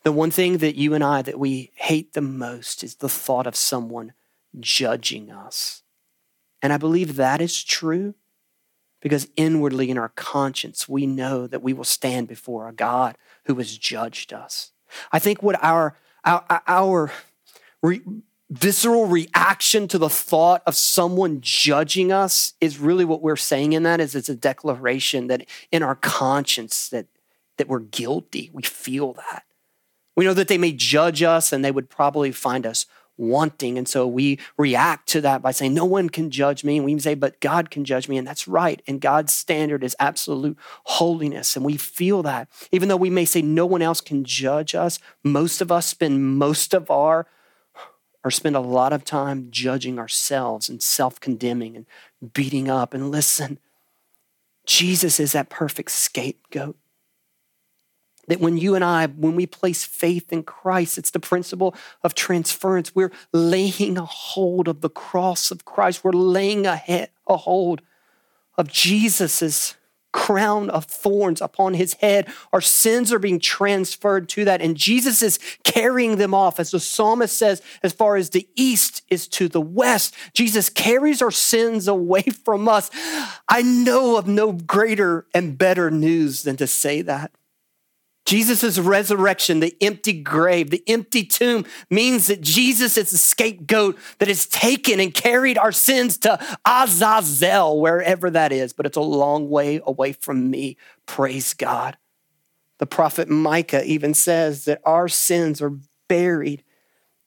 The 0.04 0.12
one 0.12 0.32
thing 0.32 0.58
that 0.58 0.76
you 0.76 0.94
and 0.94 1.04
I 1.04 1.22
that 1.22 1.40
we 1.40 1.72
hate 1.76 2.14
the 2.14 2.22
most 2.22 2.84
is 2.84 2.96
the 2.96 3.10
thought 3.10 3.48
of 3.48 3.56
someone 3.56 4.14
judging 4.60 5.32
us. 5.32 5.84
And 6.62 6.74
I 6.74 6.78
believe 6.78 7.16
that 7.16 7.42
is 7.42 7.64
true 7.64 8.16
because 9.02 9.30
inwardly 9.36 9.90
in 9.90 9.98
our 9.98 10.10
conscience 10.10 10.90
we 10.90 11.06
know 11.06 11.48
that 11.48 11.62
we 11.62 11.74
will 11.74 11.84
stand 11.84 12.28
before 12.28 12.68
a 12.68 12.74
God 12.74 13.18
who 13.46 13.56
has 13.56 13.78
judged 13.78 14.34
us. 14.34 14.72
I 15.12 15.20
think 15.20 15.44
what 15.44 15.62
our 15.64 15.96
our, 16.26 16.44
our 16.68 17.12
visceral 18.50 19.06
reaction 19.06 19.88
to 19.90 19.98
the 19.98 20.10
thought 20.10 20.64
of 20.66 20.76
someone 20.76 21.40
judging 21.42 22.12
us 22.12 22.54
is 22.62 22.80
really 22.80 23.04
what 23.04 23.22
we're 23.22 23.36
saying 23.36 23.74
in 23.74 23.84
that 23.84 24.00
is 24.00 24.16
it's 24.16 24.30
a 24.30 24.36
declaration 24.36 25.28
that 25.28 25.46
in 25.72 25.84
our 25.84 25.96
conscience 25.96 26.88
that 26.90 27.08
that 27.58 27.68
we're 27.68 27.80
guilty. 27.80 28.50
We 28.54 28.64
feel 28.64 29.14
that. 29.14 29.44
We 30.16 30.26
know 30.26 30.34
that 30.34 30.48
they 30.48 30.58
may 30.58 30.72
judge 30.72 31.22
us 31.22 31.52
and 31.52 31.64
they 31.64 31.72
would 31.72 31.90
probably 31.90 32.32
find 32.32 32.66
us 32.66 32.86
wanting. 33.20 33.80
And 33.80 33.88
so 33.88 34.06
we 34.06 34.40
react 34.58 35.10
to 35.10 35.22
that 35.22 35.42
by 35.42 35.52
saying 35.52 35.74
no 35.74 35.86
one 35.86 36.10
can 36.10 36.30
judge 36.30 36.64
me. 36.64 36.78
And 36.78 36.86
we 36.86 36.98
say 37.00 37.16
but 37.16 37.40
god 37.40 37.72
can 37.72 37.84
judge 37.84 38.08
me. 38.08 38.18
And 38.18 38.28
that's 38.28 38.48
right. 38.48 38.82
And 38.88 39.02
god's 39.02 39.34
standard 39.34 39.84
is 39.84 39.96
absolute 40.00 40.58
holiness. 40.86 41.56
And 41.56 41.66
we 41.66 41.78
feel 41.78 42.22
that. 42.24 42.48
Even 42.72 42.90
though 42.90 42.98
we 42.98 43.10
may 43.10 43.26
say 43.26 43.42
no 43.42 43.66
one 43.66 43.82
else 43.82 44.02
can 44.02 44.24
judge 44.24 44.76
us 44.76 45.00
most 45.24 45.62
of 45.62 45.72
us 45.72 45.88
spend 45.88 46.38
most 46.38 46.74
of 46.74 46.92
our 46.92 47.28
or 48.28 48.32
spend 48.32 48.58
a 48.58 48.60
lot 48.60 48.92
of 48.92 49.06
time 49.06 49.48
judging 49.50 49.98
ourselves 49.98 50.68
and 50.68 50.84
self 50.84 51.18
condemning 51.18 51.78
and 51.78 52.34
beating 52.34 52.70
up. 52.70 52.94
And 52.94 53.10
listen, 53.10 53.58
Jesus 54.66 55.18
is 55.18 55.32
that 55.32 55.50
perfect 55.50 55.92
scapegoat. 55.92 56.76
That 58.28 58.42
when 58.42 58.58
you 58.58 58.76
and 58.76 58.84
I, 58.84 59.06
when 59.06 59.38
we 59.38 59.46
place 59.46 59.86
faith 59.86 60.34
in 60.34 60.44
Christ, 60.44 60.98
it's 60.98 61.12
the 61.12 61.22
principle 61.22 61.74
of 62.04 62.16
transference. 62.16 62.94
We're 62.94 63.14
laying 63.32 63.98
a 63.98 64.04
hold 64.04 64.68
of 64.68 64.82
the 64.82 64.90
cross 64.90 65.50
of 65.50 65.64
Christ. 65.64 66.04
We're 66.04 66.12
laying 66.12 66.68
a, 66.68 66.76
he- 66.76 67.06
a 67.28 67.38
hold 67.38 67.82
of 68.58 68.68
Jesus's 68.68 69.78
crown 70.12 70.70
of 70.70 70.86
thorns 70.86 71.42
upon 71.42 71.74
his 71.74 71.94
head. 71.96 72.28
Our 72.52 72.62
sins 72.62 73.14
are 73.14 73.20
being 73.20 73.40
transferred 73.40 74.30
to 74.30 74.46
that, 74.46 74.62
and 74.62 74.76
Jesus 74.76 75.22
is 75.22 75.40
carrying 75.64 76.18
them 76.18 76.34
off. 76.34 76.60
As 76.60 76.72
the 76.72 76.80
psalmist 76.80 77.38
says, 77.38 77.62
as 77.84 77.94
far 77.94 78.16
as 78.16 78.32
the 78.32 78.48
east 78.56 79.04
is 79.10 79.28
to 79.30 79.48
the 79.48 79.62
west, 79.62 80.16
Jesus 80.34 80.70
carries 80.70 81.22
our 81.22 81.32
sins 81.32 81.88
away 81.88 82.24
from 82.24 82.68
us. 82.68 82.90
I 83.48 83.62
know 83.62 84.18
of 84.18 84.28
no 84.28 84.52
greater 84.52 85.28
and 85.34 85.58
better 85.58 85.92
news 85.92 86.44
than 86.44 86.58
to 86.58 86.68
say 86.68 87.02
that. 87.04 87.32
Jesus' 88.28 88.78
resurrection, 88.78 89.62
the 89.62 89.78
empty 89.80 90.12
grave, 90.12 90.70
the 90.70 90.84
empty 90.86 91.24
tomb 91.24 91.66
means 91.90 92.28
that 92.28 92.42
Jesus 92.42 92.98
is 92.98 93.12
the 93.12 93.18
scapegoat 93.18 93.98
that 94.20 94.28
has 94.28 94.46
taken 94.46 95.00
and 95.00 95.14
carried 95.14 95.58
our 95.58 95.72
sins 95.72 96.18
to 96.20 96.38
Azazel, 96.66 97.80
wherever 97.80 98.30
that 98.30 98.52
is, 98.52 98.74
but 98.74 98.86
it's 98.86 98.98
a 98.98 99.02
long 99.02 99.50
way 99.50 99.80
away 99.86 100.12
from 100.12 100.52
me. 100.52 100.76
Praise 101.06 101.54
God. 101.54 101.98
The 102.80 102.86
prophet 102.86 103.30
Micah 103.30 103.86
even 103.86 104.14
says 104.14 104.66
that 104.66 104.82
our 104.84 105.08
sins 105.08 105.62
are 105.62 105.78
buried 106.10 106.66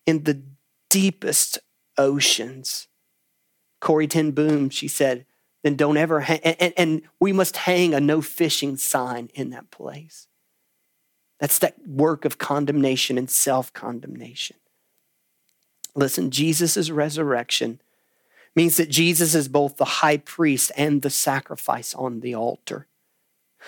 in 0.04 0.24
the 0.24 0.42
deepest 0.90 1.58
oceans. 1.96 2.88
Corrie 3.80 4.06
ten 4.06 4.32
Boom, 4.32 4.68
she 4.68 4.86
said, 4.86 5.24
then 5.62 5.76
don't 5.76 5.96
ever 5.96 6.20
hang, 6.20 6.40
and, 6.40 6.74
and 6.76 7.02
we 7.18 7.32
must 7.32 7.56
hang 7.56 7.94
a 7.94 8.00
no 8.00 8.20
fishing 8.20 8.76
sign 8.76 9.30
in 9.32 9.48
that 9.50 9.70
place. 9.70 10.26
That's 11.40 11.58
that 11.60 11.74
work 11.88 12.24
of 12.24 12.38
condemnation 12.38 13.18
and 13.18 13.30
self 13.30 13.72
condemnation. 13.72 14.56
Listen, 15.96 16.30
Jesus' 16.30 16.90
resurrection 16.90 17.80
means 18.54 18.76
that 18.76 18.90
Jesus 18.90 19.34
is 19.34 19.48
both 19.48 19.76
the 19.76 19.84
high 19.84 20.18
priest 20.18 20.70
and 20.76 21.02
the 21.02 21.10
sacrifice 21.10 21.94
on 21.94 22.20
the 22.20 22.34
altar. 22.34 22.86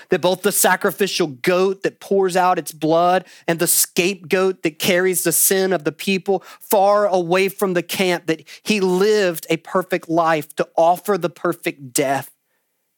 That 0.08 0.22
both 0.22 0.42
the 0.42 0.52
sacrificial 0.52 1.26
goat 1.26 1.82
that 1.82 2.00
pours 2.00 2.36
out 2.36 2.58
its 2.58 2.72
blood 2.72 3.26
and 3.46 3.58
the 3.58 3.66
scapegoat 3.66 4.62
that 4.62 4.78
carries 4.78 5.22
the 5.22 5.32
sin 5.32 5.72
of 5.72 5.84
the 5.84 5.92
people 5.92 6.42
far 6.60 7.06
away 7.06 7.48
from 7.48 7.74
the 7.74 7.82
camp, 7.82 8.26
that 8.26 8.42
he 8.62 8.80
lived 8.80 9.46
a 9.50 9.58
perfect 9.58 10.08
life 10.08 10.54
to 10.56 10.68
offer 10.76 11.18
the 11.18 11.30
perfect 11.30 11.92
death. 11.92 12.30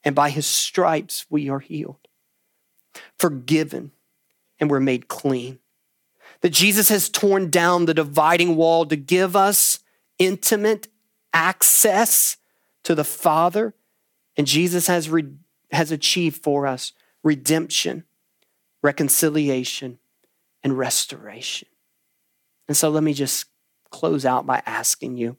And 0.04 0.14
by 0.14 0.30
his 0.30 0.46
stripes, 0.46 1.26
we 1.28 1.48
are 1.48 1.60
healed, 1.60 2.06
forgiven, 3.18 3.90
and 4.58 4.70
we're 4.70 4.80
made 4.80 5.08
clean. 5.08 5.58
That 6.40 6.50
Jesus 6.50 6.88
has 6.88 7.08
torn 7.08 7.50
down 7.50 7.86
the 7.86 7.94
dividing 7.94 8.56
wall 8.56 8.86
to 8.86 8.96
give 8.96 9.34
us 9.34 9.80
intimate 10.18 10.88
access 11.32 12.36
to 12.84 12.94
the 12.94 13.04
Father, 13.04 13.74
and 14.36 14.46
Jesus 14.46 14.86
has, 14.86 15.08
re- 15.08 15.32
has 15.72 15.90
achieved 15.90 16.42
for 16.42 16.66
us 16.66 16.92
redemption, 17.22 18.04
reconciliation, 18.82 19.98
and 20.62 20.76
restoration. 20.76 21.68
And 22.68 22.76
so 22.76 22.90
let 22.90 23.02
me 23.02 23.14
just 23.14 23.46
close 23.90 24.24
out 24.26 24.46
by 24.46 24.62
asking 24.66 25.16
you. 25.16 25.36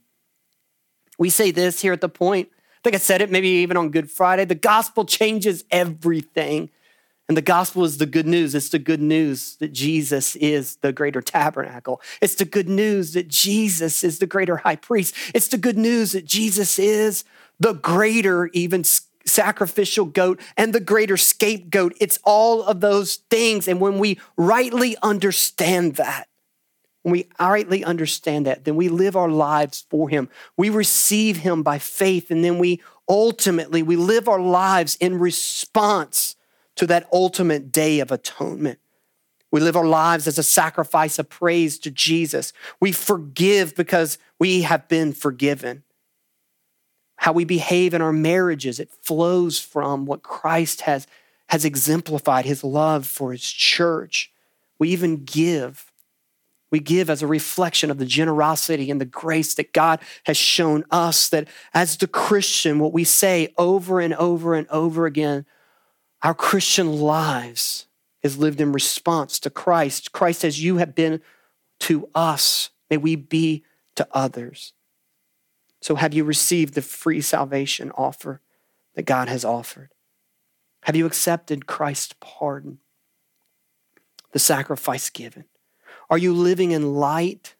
We 1.18 1.30
say 1.30 1.52
this 1.52 1.82
here 1.82 1.94
at 1.94 2.02
the 2.02 2.10
point 2.10 2.50
I 2.86 2.88
think 2.88 2.96
I 2.98 3.00
said 3.00 3.24
it 3.24 3.32
maybe 3.32 3.48
even 3.48 3.78
on 3.78 3.90
Good 3.90 4.12
Friday. 4.12 4.46
The 4.46 4.54
gospel 4.54 5.06
changes 5.06 5.66
everything. 5.72 6.70
And 7.28 7.36
the 7.36 7.42
gospel 7.42 7.84
is 7.86 7.98
the 7.98 8.06
good 8.06 8.28
news. 8.28 8.54
It's 8.54 8.70
the 8.70 8.80
good 8.80 9.02
news 9.02 9.56
that 9.58 9.74
Jesus 9.74 10.36
is 10.36 10.76
the 10.78 10.94
greater 10.94 11.22
tabernacle. 11.22 12.02
It's 12.22 12.36
the 12.36 12.46
good 12.46 12.70
news 12.70 13.14
that 13.14 13.28
Jesus 13.28 14.04
is 14.04 14.20
the 14.20 14.28
greater 14.28 14.58
high 14.58 14.76
priest. 14.76 15.16
It's 15.34 15.48
the 15.48 15.58
good 15.58 15.78
news 15.78 16.12
that 16.12 16.26
Jesus 16.26 16.78
is 16.78 17.24
the 17.60 17.74
greater, 17.74 18.48
even 18.54 18.84
sacrificial 19.26 20.06
goat 20.06 20.40
and 20.56 20.72
the 20.72 20.80
greater 20.80 21.18
scapegoat. 21.18 21.96
It's 22.00 22.20
all 22.24 22.62
of 22.64 22.80
those 22.80 23.16
things. 23.16 23.68
And 23.68 23.82
when 23.82 23.98
we 23.98 24.20
rightly 24.38 24.96
understand 25.02 25.96
that, 25.96 26.28
when 27.02 27.12
we 27.12 27.28
rightly 27.40 27.84
understand 27.84 28.46
that, 28.46 28.66
then 28.66 28.76
we 28.76 28.90
live 28.90 29.16
our 29.16 29.30
lives 29.30 29.86
for 29.90 30.10
him. 30.10 30.30
We 30.58 30.70
receive 30.70 31.38
him 31.38 31.64
by 31.64 31.80
faith, 31.80 32.32
and 32.32 32.44
then 32.44 32.58
we 32.58 32.82
ultimately 33.08 33.84
we 33.84 33.96
live 33.96 34.28
our 34.28 34.40
lives 34.40 34.96
in 35.00 35.20
response 35.20 36.36
to 36.76 36.88
that 36.88 37.08
ultimate 37.12 37.72
day 37.72 38.00
of 38.00 38.12
atonement. 38.12 38.80
We 39.52 39.62
live 39.62 39.78
our 39.78 39.86
lives 39.86 40.28
as 40.28 40.38
a 40.38 40.44
sacrifice 40.44 41.18
of 41.18 41.30
praise 41.30 41.80
to 41.80 41.92
Jesus. 41.92 42.52
We 42.82 42.92
forgive 42.92 43.76
because 43.76 44.18
we 44.38 44.64
have 44.64 44.88
been 44.88 45.14
forgiven. 45.14 45.84
How 47.18 47.32
we 47.32 47.46
behave 47.46 47.94
in 47.94 48.02
our 48.02 48.12
marriages, 48.12 48.80
it 48.80 48.92
flows 49.02 49.58
from 49.58 50.06
what 50.06 50.24
Christ 50.24 50.82
has, 50.82 51.08
has 51.48 51.64
exemplified 51.64 52.46
his 52.46 52.64
love 52.64 53.06
for 53.08 53.32
his 53.32 53.50
church. 53.50 54.32
We 54.78 54.90
even 54.90 55.24
give. 55.24 55.90
We 56.70 56.82
give 56.82 57.10
as 57.10 57.22
a 57.22 57.28
reflection 57.28 57.90
of 57.90 58.00
the 58.00 58.06
generosity 58.06 58.92
and 58.92 59.00
the 59.00 59.06
grace 59.06 59.54
that 59.54 59.72
God 59.72 60.02
has 60.26 60.36
shown 60.36 60.84
us. 60.92 61.30
That 61.30 61.48
as 61.74 61.96
the 61.96 62.08
Christian, 62.08 62.80
what 62.80 62.92
we 62.92 63.06
say 63.06 63.54
over 63.58 64.02
and 64.02 64.14
over 64.16 64.54
and 64.56 64.68
over 64.68 65.06
again 65.06 65.46
our 66.26 66.34
Christian 66.34 66.92
lives 66.92 67.86
is 68.24 68.40
lived 68.40 68.60
in 68.60 68.72
response 68.72 69.40
to 69.42 69.52
Christ. 69.52 70.12
Christ, 70.12 70.44
as 70.44 70.64
you 70.64 70.78
have 70.78 70.96
been 70.96 71.22
to 71.82 72.10
us, 72.16 72.72
may 72.90 72.98
we 72.98 73.16
be 73.16 73.64
to 73.96 74.08
others. 74.12 74.74
So, 75.84 75.94
have 75.94 76.16
you 76.16 76.24
received 76.24 76.74
the 76.74 76.82
free 76.82 77.22
salvation 77.22 77.92
offer 77.92 78.42
that 78.96 79.04
God 79.04 79.28
has 79.28 79.46
offered? 79.46 79.92
Have 80.86 80.96
you 80.96 81.06
accepted 81.06 81.68
Christ's 81.68 82.16
pardon, 82.20 82.80
the 84.32 84.40
sacrifice 84.40 85.12
given? 85.12 85.46
Are 86.10 86.18
you 86.18 86.34
living 86.34 86.72
in 86.72 86.96
light 86.96 87.54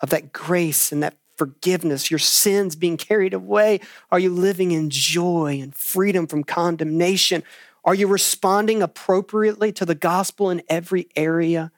of 0.00 0.08
that 0.08 0.32
grace 0.32 0.90
and 0.90 1.02
that 1.02 1.18
forgiveness, 1.36 2.10
your 2.10 2.18
sins 2.18 2.76
being 2.76 2.96
carried 2.96 3.34
away? 3.34 3.80
Are 4.10 4.18
you 4.18 4.30
living 4.30 4.70
in 4.70 4.88
joy 4.88 5.58
and 5.60 5.74
freedom 5.74 6.26
from 6.26 6.44
condemnation? 6.44 7.42
Are 7.86 7.94
you 7.94 8.08
responding 8.08 8.82
appropriately 8.82 9.70
to 9.72 9.86
the 9.86 9.94
gospel 9.94 10.50
in 10.50 10.60
every 10.68 11.08
area 11.14 11.70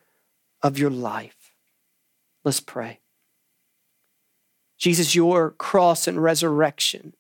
of 0.63 0.79
your 0.79 0.89
life? 0.89 1.53
Let's 2.45 2.61
pray. 2.61 3.01
Jesus, 4.79 5.15
your 5.15 5.51
cross 5.51 6.09
and 6.09 6.23
resurrection 6.23 7.13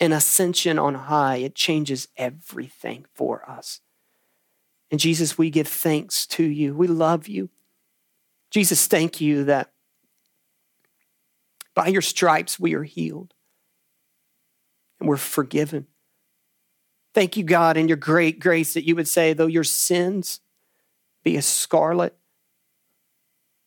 and 0.00 0.14
ascension 0.14 0.78
on 0.78 0.94
high, 0.94 1.36
it 1.36 1.54
changes 1.54 2.08
everything 2.16 3.04
for 3.14 3.48
us. 3.48 3.80
And 4.90 4.98
Jesus, 4.98 5.36
we 5.36 5.50
give 5.50 5.68
thanks 5.68 6.26
to 6.28 6.44
you. 6.44 6.74
We 6.74 6.86
love 6.86 7.28
you. 7.28 7.50
Jesus, 8.50 8.86
thank 8.86 9.20
you 9.20 9.44
that 9.44 9.72
by 11.74 11.88
your 11.88 12.00
stripes 12.00 12.58
we 12.58 12.74
are 12.74 12.84
healed 12.84 13.34
and 14.98 15.08
we're 15.08 15.18
forgiven. 15.18 15.88
Thank 17.14 17.36
you, 17.36 17.44
God, 17.44 17.76
in 17.76 17.88
your 17.88 17.96
great 17.96 18.38
grace 18.38 18.74
that 18.74 18.86
you 18.86 18.94
would 18.94 19.08
say, 19.08 19.32
though 19.32 19.46
your 19.46 19.64
sins 19.64 20.40
be 21.24 21.36
as 21.36 21.46
scarlet, 21.46 22.16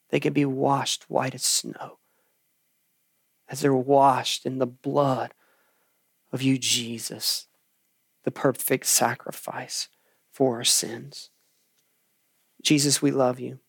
they 0.10 0.20
can 0.20 0.34
be 0.34 0.46
washed 0.46 1.10
white 1.10 1.34
as 1.34 1.44
snow, 1.44 1.98
as 3.50 3.62
they're 3.62 3.74
washed 3.74 4.46
in 4.46 4.60
the 4.60 4.68
blood 4.68 5.34
of 6.32 6.42
you, 6.42 6.58
Jesus, 6.58 7.48
the 8.24 8.32
perfect 8.32 8.86
sacrifice 8.86 9.90
for 10.32 10.58
our 10.58 10.64
sins. 10.64 11.30
Jesus, 12.62 13.02
we 13.02 13.12
love 13.12 13.40
you. 13.40 13.60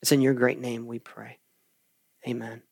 It's 0.00 0.12
in 0.12 0.20
your 0.20 0.34
great 0.34 0.60
name 0.60 0.86
we 0.86 0.98
pray. 0.98 1.38
Amen. 2.26 2.62